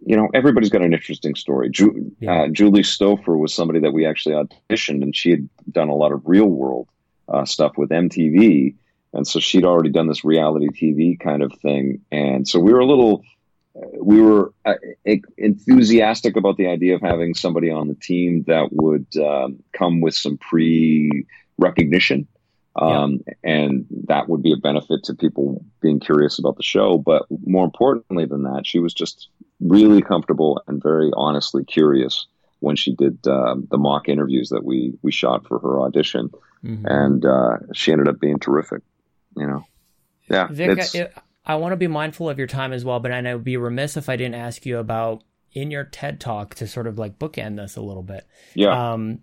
[0.05, 1.69] you know, everybody's got an interesting story.
[1.69, 2.43] Ju- yeah.
[2.43, 6.11] uh, Julie Stoffer was somebody that we actually auditioned, and she had done a lot
[6.11, 6.87] of real world
[7.27, 8.75] uh, stuff with MTV,
[9.13, 12.79] and so she'd already done this reality TV kind of thing, and so we were
[12.79, 13.34] a little, uh,
[14.01, 14.75] we were uh,
[15.37, 20.15] enthusiastic about the idea of having somebody on the team that would um, come with
[20.15, 21.25] some pre
[21.57, 22.27] recognition
[22.75, 23.33] um, yeah.
[23.43, 26.97] And that would be a benefit to people being curious about the show.
[26.97, 29.29] But more importantly than that, she was just
[29.61, 32.27] really comfortable and very honestly curious
[32.59, 36.29] when she did uh, the mock interviews that we we shot for her audition,
[36.63, 36.85] mm-hmm.
[36.85, 38.81] and uh, she ended up being terrific.
[39.37, 39.65] You know,
[40.29, 40.47] yeah.
[40.47, 41.09] Vic, I,
[41.45, 43.97] I want to be mindful of your time as well, but I would be remiss
[43.97, 47.57] if I didn't ask you about in your TED talk to sort of like bookend
[47.57, 48.27] this a little bit.
[48.53, 48.93] Yeah.
[48.93, 49.19] Um,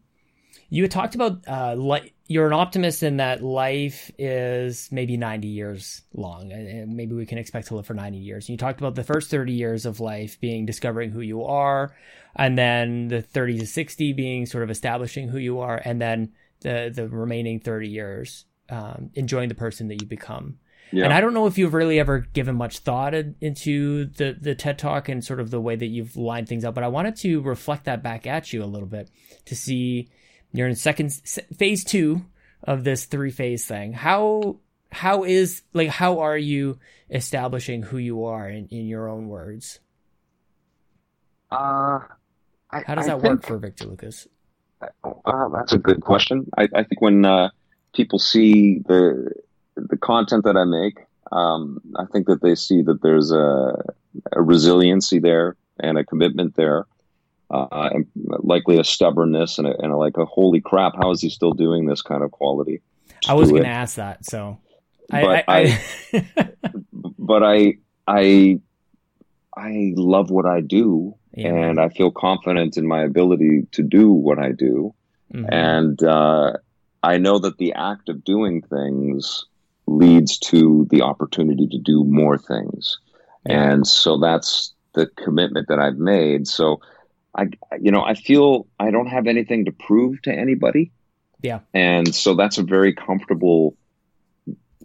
[0.70, 5.48] you had talked about uh, li- you're an optimist in that life is maybe 90
[5.48, 8.48] years long, and maybe we can expect to live for 90 years.
[8.48, 11.94] and You talked about the first 30 years of life being discovering who you are,
[12.34, 16.32] and then the 30 to 60 being sort of establishing who you are, and then
[16.60, 20.58] the the remaining 30 years um, enjoying the person that you become.
[20.92, 21.04] Yeah.
[21.04, 24.78] And I don't know if you've really ever given much thought into the the TED
[24.78, 27.40] Talk and sort of the way that you've lined things up, but I wanted to
[27.40, 29.10] reflect that back at you a little bit
[29.46, 30.10] to see
[30.52, 31.12] you're in second
[31.56, 32.26] phase two
[32.62, 33.94] of this three phase thing.
[33.94, 34.58] How
[34.90, 36.78] how is like how are you
[37.10, 39.80] establishing who you are in, in your own words?
[41.50, 42.00] Uh,
[42.70, 44.28] I, how does that think, work for Victor Lucas?
[45.02, 46.50] Uh, that's a good question.
[46.56, 47.50] I, I think when uh,
[47.94, 49.32] people see the
[49.76, 50.98] the content that I make,
[51.30, 53.82] um, I think that they see that there's a,
[54.32, 56.86] a resiliency there and a commitment there,
[57.50, 61.20] uh, and likely a stubbornness and, a, and a, like a holy crap, how is
[61.20, 62.80] he still doing this kind of quality?
[63.28, 64.58] I was going to ask that, so
[65.08, 65.80] but I, I,
[66.12, 66.48] I
[67.18, 67.74] but I
[68.06, 68.60] I
[69.56, 71.48] I love what I do, yeah.
[71.48, 74.94] and I feel confident in my ability to do what I do,
[75.32, 75.52] mm-hmm.
[75.52, 76.54] and uh,
[77.02, 79.44] I know that the act of doing things
[79.96, 82.98] leads to the opportunity to do more things,
[83.46, 86.48] and so that's the commitment that I've made.
[86.48, 86.80] So.
[87.34, 87.48] I,
[87.80, 90.92] you know, I feel I don't have anything to prove to anybody.
[91.40, 91.60] Yeah.
[91.72, 93.74] And so that's a very comfortable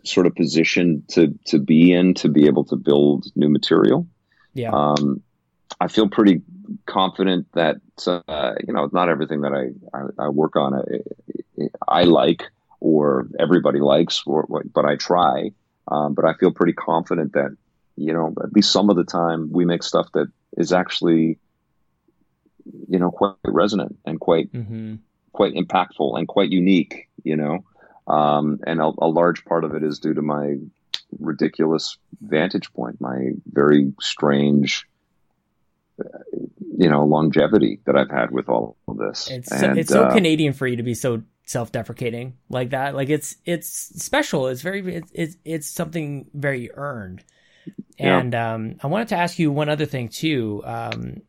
[0.08, 4.08] sort of position to to be in to be able to build new material.
[4.53, 4.72] Yeah.
[4.72, 5.22] Um,
[5.80, 6.41] I feel pretty
[6.86, 7.78] confident that
[8.08, 12.43] uh, you know not everything that I I, I work on I, I, like
[12.80, 15.51] or everybody likes, or, but I try.
[15.89, 17.55] Um, but I feel pretty confident that
[17.95, 21.39] you know at least some of the time we make stuff that is actually
[22.89, 24.95] you know quite resonant and quite mm-hmm.
[25.32, 27.07] quite impactful and quite unique.
[27.23, 27.65] You know.
[28.07, 30.55] Um, and a, a, large part of it is due to my
[31.19, 34.88] ridiculous vantage point, my very strange,
[36.78, 39.30] you know, longevity that I've had with all of this.
[39.30, 42.95] It's so, it's so uh, Canadian for you to be so self-deprecating like that.
[42.95, 43.68] Like it's it's
[44.02, 44.48] special.
[44.48, 47.24] It's very it's it's, it's something very earned.
[48.00, 48.54] And yeah.
[48.54, 50.62] um, I wanted to ask you one other thing too.
[50.64, 51.22] Um,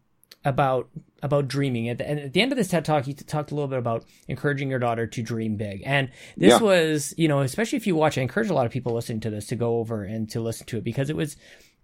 [0.44, 0.88] about
[1.22, 1.88] about dreaming.
[1.88, 3.78] At the, and at the end of this TED talk, you talked a little bit
[3.78, 5.82] about encouraging your daughter to dream big.
[5.84, 6.58] And this yeah.
[6.60, 9.30] was, you know, especially if you watch, I encourage a lot of people listening to
[9.30, 11.36] this to go over and to listen to it because it was,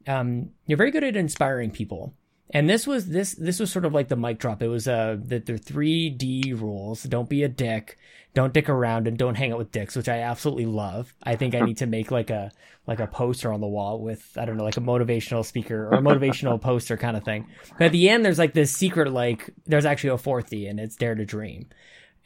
[0.06, 2.14] um, you're very good at inspiring people.
[2.50, 4.62] And this was this this was sort of like the mic drop.
[4.62, 7.02] It was uh that there are three D rules.
[7.04, 7.98] Don't be a dick
[8.34, 11.14] don't dick around and don't hang out with dicks, which I absolutely love.
[11.22, 12.50] I think I need to make like a
[12.86, 15.94] like a poster on the wall with I don't know like a motivational speaker or
[15.94, 17.46] a motivational poster kind of thing.
[17.78, 20.80] But at the end, there's like this secret like there's actually a fourth D and
[20.80, 21.68] it's dare to dream.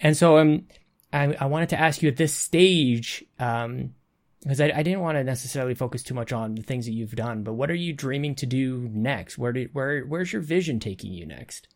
[0.00, 0.66] And so um,
[1.12, 3.94] I I wanted to ask you at this stage um
[4.42, 7.16] because I, I didn't want to necessarily focus too much on the things that you've
[7.16, 9.38] done, but what are you dreaming to do next?
[9.38, 11.68] Where do, where where's your vision taking you next?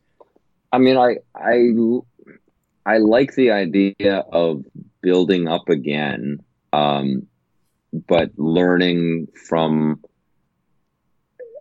[0.73, 1.71] I mean, I I
[2.87, 4.65] I like the idea of
[5.01, 6.39] building up again,
[6.73, 7.27] um,
[7.93, 10.01] but learning from,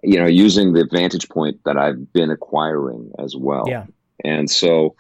[0.04, 3.66] you know, using the vantage point that I've been acquiring as well.
[3.68, 3.86] Yeah.
[4.24, 4.96] And so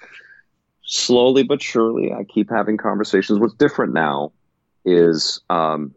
[0.84, 3.40] slowly but surely, I keep having conversations.
[3.40, 4.34] What's different now
[4.86, 5.94] is um,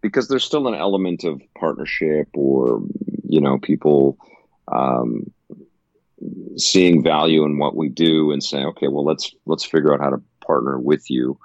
[0.00, 2.82] because there's still an element of partnership or,
[3.28, 4.18] you know, people.
[4.66, 5.30] Um,
[6.56, 10.10] seeing value in what we do and saying, okay, well, let's let's figure out how
[10.10, 11.38] to partner with you.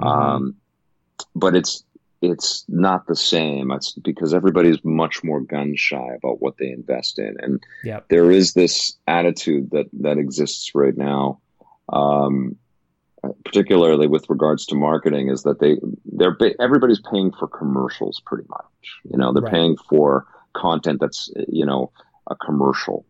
[0.00, 0.08] Mm-hmm.
[0.08, 0.56] Um,
[1.34, 1.84] but it's
[2.22, 3.70] it's not the same.
[3.70, 8.08] It's because everybody's much more gun shy about what they invest in, and yep.
[8.08, 11.40] there is this attitude that that exists right now.
[11.92, 12.56] Um,
[13.44, 19.00] particularly with regards to marketing is that they they're everybody's paying for commercials pretty much
[19.10, 19.52] you know they're right.
[19.52, 21.90] paying for content that's you know
[22.28, 23.04] a commercial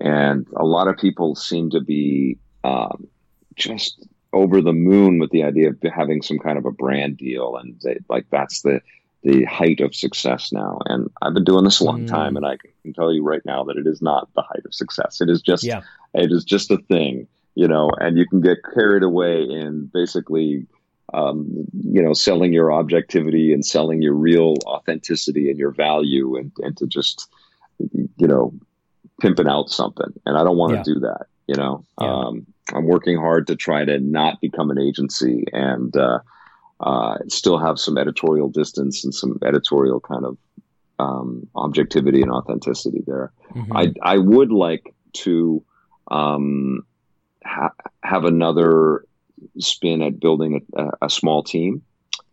[0.00, 3.08] and a lot of people seem to be um,
[3.56, 7.56] just over the moon with the idea of having some kind of a brand deal,
[7.56, 8.80] and they, like that's the
[9.24, 10.78] the height of success now.
[10.86, 12.08] And I've been doing this a long mm.
[12.08, 14.74] time, and I can tell you right now that it is not the height of
[14.74, 15.20] success.
[15.20, 15.82] It is just yeah.
[16.14, 17.26] it is just a thing,
[17.58, 17.90] you know.
[18.02, 20.66] And you can get carried away in basically.
[21.14, 21.64] Um,
[21.96, 26.76] you know, selling your objectivity and selling your real authenticity and your value, and, and
[26.76, 27.30] to just,
[28.22, 28.52] you know,
[29.18, 30.94] pimping out something, and I don't want to yeah.
[30.94, 31.24] do that.
[31.46, 32.12] You know, yeah.
[32.12, 36.18] um, I'm working hard to try to not become an agency and uh,
[36.80, 40.36] uh, still have some editorial distance and some editorial kind of
[40.98, 43.32] um, objectivity and authenticity there.
[43.54, 43.74] Mm-hmm.
[43.74, 44.94] I I would like
[45.24, 45.64] to
[46.10, 46.84] um,
[47.48, 49.04] ha- have another
[49.58, 51.82] spin at building a, a, small team.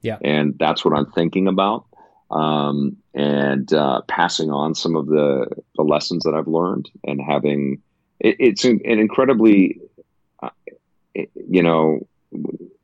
[0.01, 1.86] Yeah, and that's what I'm thinking about.
[2.32, 7.82] Um, and uh, passing on some of the, the lessons that I've learned and having
[8.20, 9.80] it, it's an, an incredibly,
[10.41, 10.49] uh,
[11.13, 12.07] it, you know,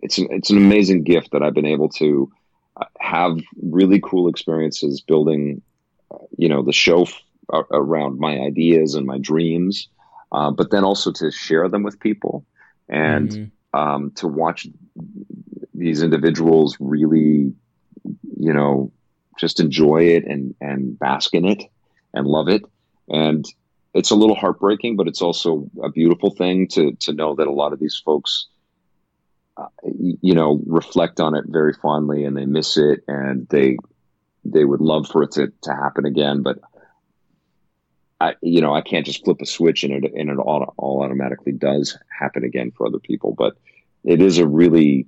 [0.01, 2.31] it's an, it's an amazing gift that I've been able to
[2.77, 5.61] uh, have really cool experiences building,
[6.11, 7.21] uh, you know, the show f-
[7.71, 9.87] around my ideas and my dreams,
[10.31, 12.45] uh, but then also to share them with people
[12.89, 13.79] and mm-hmm.
[13.79, 14.67] um, to watch
[15.73, 17.53] these individuals really
[18.41, 18.91] you know,
[19.37, 21.63] just enjoy it and, and bask in it
[22.13, 22.63] and love it.
[23.07, 23.45] And
[23.93, 27.51] it's a little heartbreaking, but it's also a beautiful thing to, to know that a
[27.51, 28.47] lot of these folks,
[29.57, 33.77] uh, you know, reflect on it very fondly and they miss it and they,
[34.43, 36.41] they would love for it to, to happen again.
[36.41, 36.59] But
[38.21, 41.03] I, you know, I can't just flip a switch and it, and it all, all
[41.03, 43.33] automatically does happen again for other people.
[43.33, 43.53] But
[44.03, 45.07] it is a really,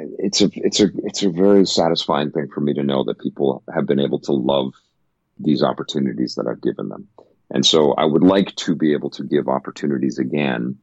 [0.00, 3.62] it's a it's a it's a very satisfying thing for me to know that people
[3.74, 4.72] have been able to love
[5.38, 7.08] these opportunities that I've given them.
[7.50, 10.78] And so I would like to be able to give opportunities again,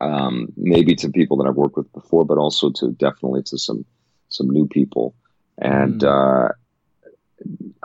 [0.00, 3.84] um, maybe to people that I've worked with before, but also to definitely to some
[4.28, 5.14] some new people.
[5.58, 6.48] And mm.
[6.48, 6.52] uh,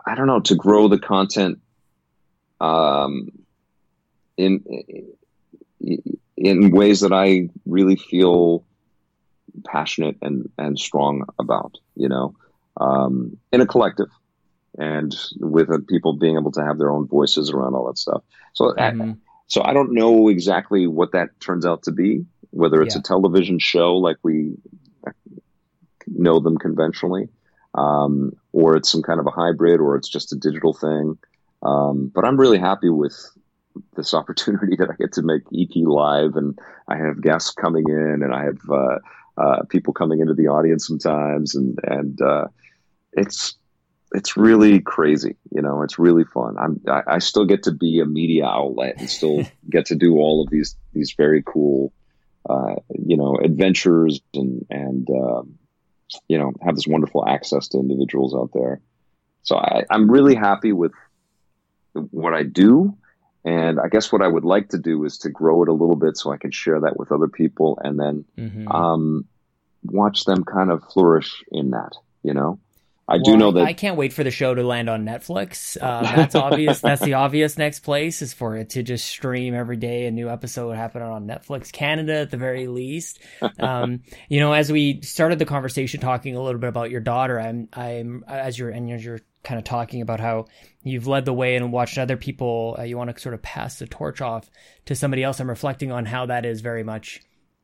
[0.07, 1.59] I don't know to grow the content
[2.61, 3.29] um,
[4.37, 4.63] in
[6.37, 8.63] in ways that I really feel
[9.65, 11.77] passionate and and strong about.
[11.95, 12.35] You know,
[12.77, 14.07] um, in a collective,
[14.77, 18.23] and with uh, people being able to have their own voices around all that stuff.
[18.53, 19.11] So, mm-hmm.
[19.11, 19.15] I,
[19.47, 22.25] so I don't know exactly what that turns out to be.
[22.51, 23.01] Whether it's yeah.
[23.01, 24.53] a television show like we
[26.07, 27.27] know them conventionally,
[27.77, 31.17] um, or it's some kind of a hybrid, or it's just a digital thing.
[31.61, 33.15] Um, but I'm really happy with
[33.95, 38.23] this opportunity that I get to make EP live, and I have guests coming in,
[38.23, 38.97] and I have uh,
[39.37, 42.47] uh, people coming into the audience sometimes, and and uh,
[43.13, 43.55] it's
[44.13, 45.35] it's really crazy.
[45.51, 46.57] You know, it's really fun.
[46.57, 50.15] I'm I, I, still get to be a media outlet and still get to do
[50.17, 51.93] all of these these very cool,
[52.49, 55.59] uh, you know, adventures and and um,
[56.27, 58.81] you know have this wonderful access to individuals out there.
[59.43, 60.91] So I, I'm really happy with
[62.11, 62.97] what I do.
[63.45, 65.95] And I guess what I would like to do is to grow it a little
[65.95, 68.67] bit so I can share that with other people and then mm-hmm.
[68.67, 69.25] um,
[69.83, 71.93] watch them kind of flourish in that,
[72.23, 72.59] you know?
[73.09, 75.77] I well, do know that I can't wait for the show to land on Netflix.
[75.79, 76.81] Uh, that's obvious.
[76.81, 80.07] that's the obvious next place is for it to just stream every day.
[80.07, 83.19] A new episode happening on Netflix Canada at the very least.
[83.59, 87.39] Um, you know, as we started the conversation talking a little bit about your daughter,
[87.39, 90.47] I'm, I'm as you're and you're kind of talking about how
[90.83, 92.75] you've led the way and watched other people.
[92.77, 94.49] Uh, you want to sort of pass the torch off
[94.85, 95.39] to somebody else.
[95.39, 97.21] I'm reflecting on how that is very much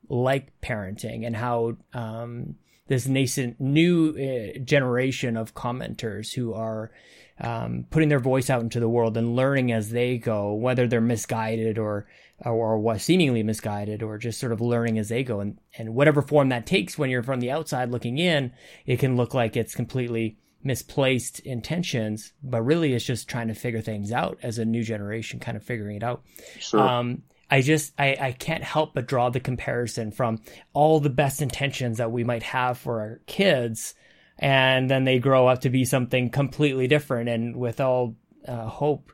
[0.07, 2.55] like parenting and how um,
[2.87, 6.91] this nascent new uh, generation of commenters who are
[7.39, 11.01] um, putting their voice out into the world and learning as they go, whether they're
[11.01, 12.07] misguided or
[12.45, 16.49] or, seemingly misguided, or just sort of learning as they go, and and whatever form
[16.49, 16.97] that takes.
[16.97, 18.51] When you're from the outside looking in,
[18.85, 23.81] it can look like it's completely misplaced intentions, but really it's just trying to figure
[23.81, 26.23] things out as a new generation, kind of figuring it out.
[26.59, 26.79] Sure.
[26.79, 30.41] Um, I just I, I can't help but draw the comparison from
[30.73, 33.93] all the best intentions that we might have for our kids,
[34.39, 37.29] and then they grow up to be something completely different.
[37.29, 38.15] And with all
[38.47, 39.11] uh, hope,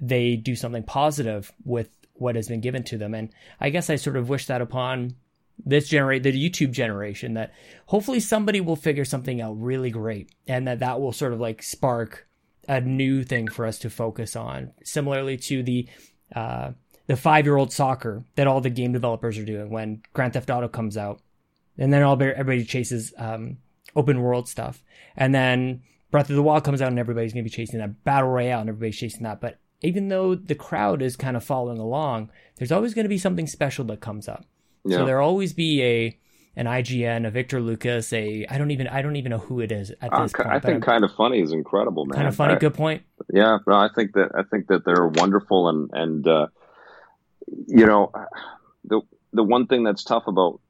[0.00, 3.14] they do something positive with what has been given to them.
[3.14, 5.16] And I guess I sort of wish that upon
[5.64, 7.52] this generate the YouTube generation that
[7.86, 11.62] hopefully somebody will figure something out really great, and that that will sort of like
[11.62, 12.26] spark
[12.68, 14.72] a new thing for us to focus on.
[14.82, 15.88] Similarly to the
[16.34, 16.72] uh,
[17.06, 20.50] the five year old soccer that all the game developers are doing when Grand Theft
[20.50, 21.20] Auto comes out,
[21.78, 23.58] and then all everybody chases um,
[23.94, 24.82] open world stuff,
[25.16, 28.30] and then Breath of the Wild comes out and everybody's gonna be chasing that battle
[28.30, 29.40] royale and everybody's chasing that.
[29.40, 33.18] But even though the crowd is kind of following along, there's always going to be
[33.18, 34.44] something special that comes up.
[34.84, 34.98] Yeah.
[34.98, 36.18] So there'll always be a
[36.58, 39.70] an IGN, a Victor Lucas, a I don't even I don't even know who it
[39.70, 40.54] is at uh, this uh, point.
[40.54, 42.16] I think kind of funny is incredible, man.
[42.16, 43.02] Kind of funny, I, good point.
[43.32, 46.46] Yeah, well, I think that I think that they're wonderful and and uh,
[47.66, 48.12] you know,
[48.84, 49.00] the
[49.32, 50.60] the one thing that's tough about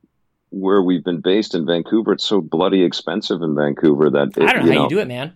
[0.51, 4.53] where we've been based in Vancouver, it's so bloody expensive in Vancouver that it, I
[4.53, 5.35] don't know how know, you do it, man.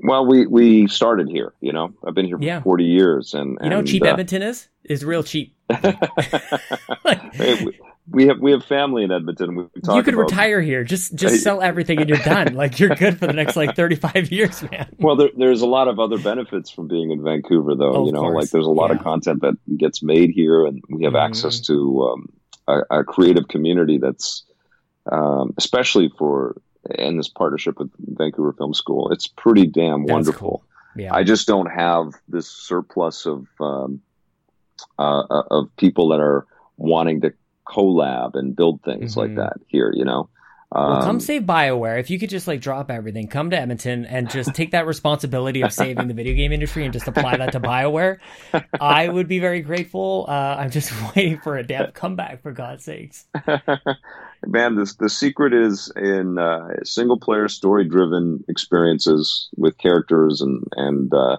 [0.00, 1.52] Well, we we started here.
[1.60, 2.62] You know, I've been here for yeah.
[2.62, 5.54] forty years, and, you know, cheap uh, Edmonton is is real cheap.
[5.68, 7.78] like, hey, we,
[8.10, 9.54] we have we have family in Edmonton.
[9.54, 9.62] We
[9.94, 10.84] you could about, retire here.
[10.84, 12.54] Just just sell everything and you're done.
[12.54, 14.88] Like you're good for the next like 35 years, man.
[14.98, 17.94] Well, there, there's a lot of other benefits from being in Vancouver, though.
[17.94, 18.96] Oh, you know, like there's a lot yeah.
[18.96, 21.24] of content that gets made here, and we have mm.
[21.24, 22.32] access to um,
[22.66, 24.44] a, a, creative community that's,
[25.10, 26.60] um, especially for
[26.94, 29.12] in this partnership with Vancouver Film School.
[29.12, 30.48] It's pretty damn wonderful.
[30.48, 30.64] Cool.
[30.96, 31.14] Yeah.
[31.14, 34.00] I just don't have this surplus of um,
[34.98, 37.32] uh, uh of people that are wanting to
[37.68, 39.20] collab and build things mm-hmm.
[39.20, 40.28] like that here, you know.
[40.70, 41.98] Well, come Um, save Bioware.
[41.98, 45.62] If you could just like drop everything, come to Edmonton and just take that responsibility
[45.62, 48.18] of saving the video game industry and just apply that to Bioware,
[48.78, 50.26] I would be very grateful.
[50.28, 53.24] Uh, I'm just waiting for a damn comeback, for God's sakes.
[54.46, 60.64] Man, this the secret is in uh, single player story driven experiences with characters and
[60.76, 61.38] and uh,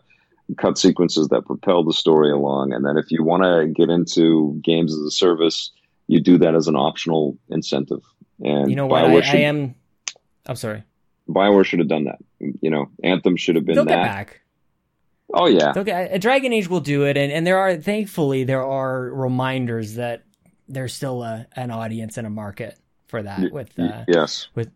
[0.58, 2.74] cut sequences that propel the story along.
[2.74, 5.72] And then if you want to get into games as a service,
[6.10, 8.02] you do that as an optional incentive.
[8.44, 9.06] And You know what?
[9.06, 9.76] I, Bioware I should, am.
[10.48, 10.84] I'm sorry.
[11.30, 12.18] Bioware should have done that.
[12.40, 13.96] You know, Anthem should have been They'll that.
[13.96, 14.42] get back.
[15.32, 18.66] Oh yeah, get, a Dragon Age will do it, and, and there are thankfully there
[18.66, 20.24] are reminders that
[20.68, 23.52] there's still a, an audience and a market for that.
[23.52, 24.48] With uh, yes.
[24.56, 24.72] With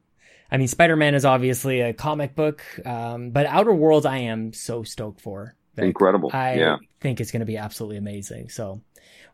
[0.52, 4.54] I mean, Spider Man is obviously a comic book, um, but Outer Worlds, I am
[4.54, 5.56] so stoked for.
[5.74, 5.86] Vic.
[5.86, 6.30] Incredible.
[6.32, 6.78] I yeah.
[7.00, 8.50] think it's going to be absolutely amazing.
[8.50, 8.82] So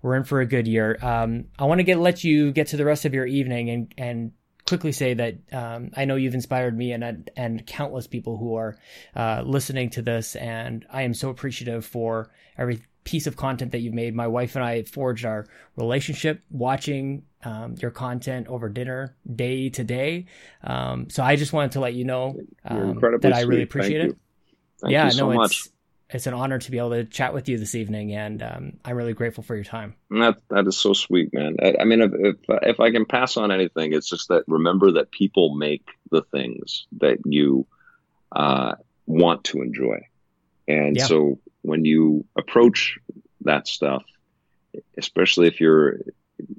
[0.01, 0.97] we're in for a good year.
[1.01, 3.93] Um, I want to get let you get to the rest of your evening and
[3.97, 4.31] and
[4.65, 8.77] quickly say that um, I know you've inspired me and and countless people who are
[9.15, 13.79] uh, listening to this, and I am so appreciative for every piece of content that
[13.79, 14.13] you've made.
[14.13, 19.83] My wife and I forged our relationship watching um, your content over dinner day to
[19.83, 20.27] day.
[20.63, 23.57] Um, so I just wanted to let you know um, that I really sweet.
[23.57, 24.09] Thank appreciate you.
[24.11, 24.17] it.
[24.81, 25.51] Thank yeah, you so no, much.
[25.51, 25.69] it's
[26.11, 28.95] it's an honor to be able to chat with you this evening, and um, I'm
[28.95, 29.95] really grateful for your time.
[30.09, 31.57] That that is so sweet, man.
[31.61, 34.93] I, I mean, if, if if I can pass on anything, it's just that remember
[34.93, 37.67] that people make the things that you
[38.31, 38.75] uh,
[39.05, 39.99] want to enjoy,
[40.67, 41.05] and Yeah.
[41.05, 42.97] so when you approach
[43.41, 44.03] that stuff,
[44.97, 45.99] especially if you're,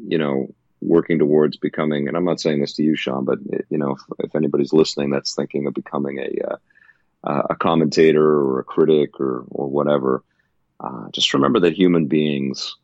[0.06, 3.78] you know, working towards becoming, and I'm not saying this to you, Sean, but you
[3.78, 6.56] know, if, if anybody's listening that's thinking of becoming a uh,
[7.24, 10.22] a commentator or a critic or or whatever,
[10.80, 12.76] uh, just remember that human beings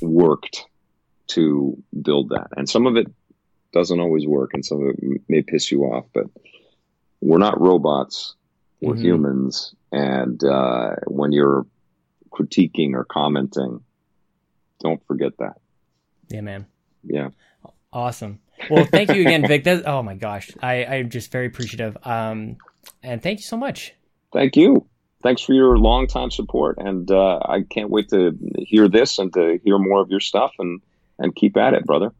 [0.00, 0.64] worked
[1.26, 2.48] to build that.
[2.56, 3.06] And some of it
[3.72, 6.26] doesn't always work and some of it may piss you off, but
[7.20, 8.36] we're not robots.
[8.80, 9.02] We're Mhm.
[9.02, 9.74] humans.
[9.92, 11.66] And uh, when you're
[12.30, 13.80] critiquing or commenting,
[14.80, 15.54] don't forget that.
[16.28, 16.66] Yeah, man.
[17.02, 17.30] Yeah.
[17.92, 18.40] Awesome.
[18.68, 19.64] Well, thank you again, Vic.
[19.64, 21.96] That, oh my gosh, I, I'm just very appreciative.
[22.02, 22.56] Um,
[23.02, 23.94] and thank you so much.
[24.32, 24.86] Thank you.
[25.22, 26.76] Thanks for your long time support.
[26.78, 30.52] And uh, I can't wait to hear this and to hear more of your stuff
[30.58, 30.82] and,
[31.18, 32.12] and keep at it, brother.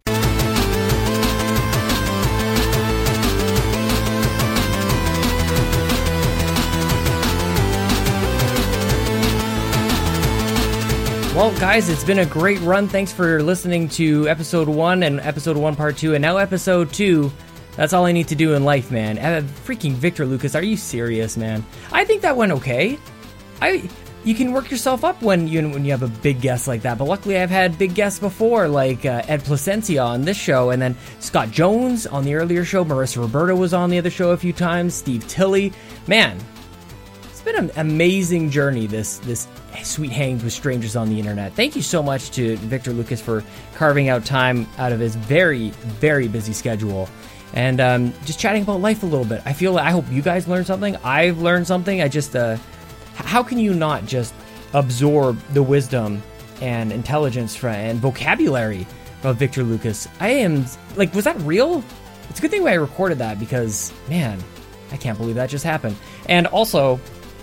[11.34, 12.86] Well, guys, it's been a great run.
[12.86, 17.32] Thanks for listening to episode one and episode one part two, and now episode two.
[17.76, 19.18] That's all I need to do in life, man.
[19.18, 21.64] Uh, freaking Victor Lucas, are you serious, man?
[21.92, 22.98] I think that went okay.
[23.60, 23.88] I
[24.24, 26.98] you can work yourself up when you when you have a big guest like that.
[26.98, 30.80] But luckily, I've had big guests before, like uh, Ed Placencia on this show, and
[30.80, 32.84] then Scott Jones on the earlier show.
[32.84, 34.94] Marissa Roberto was on the other show a few times.
[34.94, 35.72] Steve Tilley,
[36.06, 36.38] man,
[37.24, 38.86] it's been an amazing journey.
[38.86, 39.46] This this
[39.82, 41.52] sweet hangs with strangers on the internet.
[41.52, 43.44] Thank you so much to Victor Lucas for
[43.74, 45.70] carving out time out of his very
[46.00, 47.08] very busy schedule
[47.54, 49.40] and um, just chatting about life a little bit.
[49.46, 50.96] I feel like I hope you guys learned something.
[50.96, 52.02] I've learned something.
[52.02, 52.58] I just uh,
[53.14, 54.34] how can you not just
[54.74, 56.22] absorb the wisdom
[56.60, 58.86] and intelligence and vocabulary
[59.22, 60.08] of Victor Lucas?
[60.20, 60.66] I am
[60.96, 61.82] like, was that real?
[62.28, 64.42] It's a good thing I recorded that because man,
[64.90, 65.96] I can't believe that just happened.
[66.26, 66.96] And also,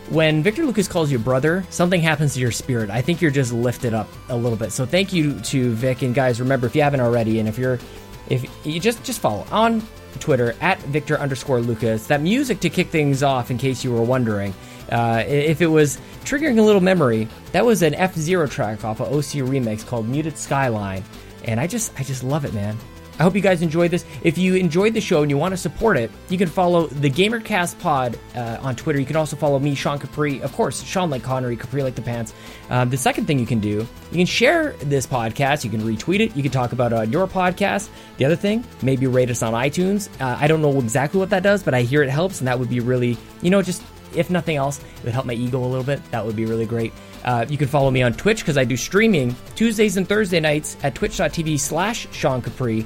[0.09, 2.89] when Victor Lucas calls you brother, something happens to your spirit.
[2.89, 4.73] I think you're just lifted up a little bit.
[4.73, 6.41] So thank you to Vic and guys.
[6.41, 7.79] Remember, if you haven't already, and if you're,
[8.27, 9.81] if you just just follow on
[10.19, 12.07] Twitter at Victor underscore Lucas.
[12.07, 14.53] That music to kick things off, in case you were wondering,
[14.91, 18.99] uh, if it was triggering a little memory, that was an F Zero track off
[18.99, 21.03] of OC Remix called Muted Skyline,
[21.45, 22.77] and I just I just love it, man.
[23.19, 24.05] I hope you guys enjoyed this.
[24.23, 27.09] If you enjoyed the show and you want to support it, you can follow the
[27.09, 28.99] GamerCast Pod uh, on Twitter.
[28.99, 30.41] You can also follow me, Sean Capri.
[30.41, 32.33] Of course, Sean like Connery, Capri like the pants.
[32.69, 35.63] Um, the second thing you can do, you can share this podcast.
[35.63, 36.35] You can retweet it.
[36.35, 37.89] You can talk about it on your podcast.
[38.17, 40.09] The other thing, maybe rate us on iTunes.
[40.19, 42.57] Uh, I don't know exactly what that does, but I hear it helps, and that
[42.57, 43.83] would be really, you know, just
[44.15, 46.03] if nothing else, it would help my ego a little bit.
[46.11, 46.91] That would be really great.
[47.23, 50.77] Uh, you can follow me on Twitch because I do streaming Tuesdays and Thursday nights
[50.83, 52.85] at twitch.tv slash Sean Capri.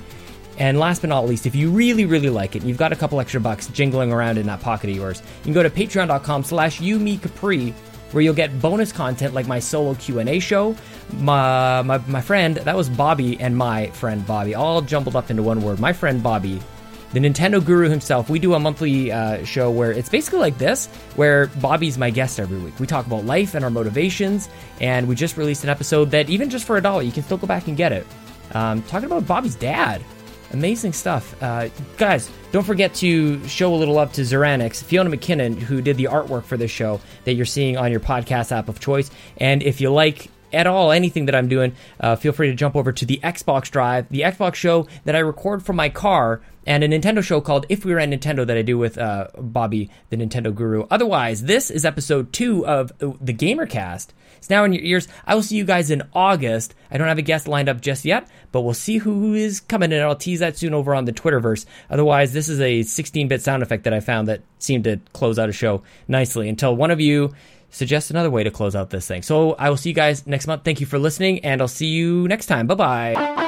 [0.58, 2.96] And last but not least, if you really, really like it, and you've got a
[2.96, 6.44] couple extra bucks jingling around in that pocket of yours, you can go to patreon.com
[6.44, 7.72] slash Capri,
[8.12, 10.76] where you'll get bonus content like my solo Q&A show,
[11.18, 15.44] my, my, my friend, that was Bobby and my friend Bobby, all jumbled up into
[15.44, 15.80] one word.
[15.80, 16.62] My friend Bobby,
[17.16, 20.88] the Nintendo guru himself, we do a monthly uh, show where it's basically like this,
[21.16, 22.78] where Bobby's my guest every week.
[22.78, 24.50] We talk about life and our motivations,
[24.82, 27.38] and we just released an episode that even just for a dollar, you can still
[27.38, 28.06] go back and get it.
[28.54, 30.04] Um, talking about Bobby's dad.
[30.52, 31.42] Amazing stuff.
[31.42, 35.96] Uh, guys, don't forget to show a little love to Zeranix, Fiona McKinnon, who did
[35.96, 39.10] the artwork for this show that you're seeing on your podcast app of choice.
[39.38, 42.76] And if you like at all anything that I'm doing, uh, feel free to jump
[42.76, 46.84] over to the Xbox Drive, the Xbox show that I record from my car, and
[46.84, 49.90] a Nintendo show called If We Were at Nintendo that I do with uh, Bobby,
[50.10, 50.86] the Nintendo guru.
[50.90, 54.08] Otherwise, this is episode two of the Gamercast.
[54.38, 55.08] It's now in your ears.
[55.26, 56.76] I will see you guys in August.
[56.92, 59.92] I don't have a guest lined up just yet, but we'll see who is coming,
[59.92, 61.66] and I'll tease that soon over on the Twitterverse.
[61.90, 65.40] Otherwise, this is a 16 bit sound effect that I found that seemed to close
[65.40, 67.34] out a show nicely until one of you
[67.70, 69.22] suggests another way to close out this thing.
[69.22, 70.64] So I will see you guys next month.
[70.64, 72.68] Thank you for listening, and I'll see you next time.
[72.68, 73.45] Bye bye.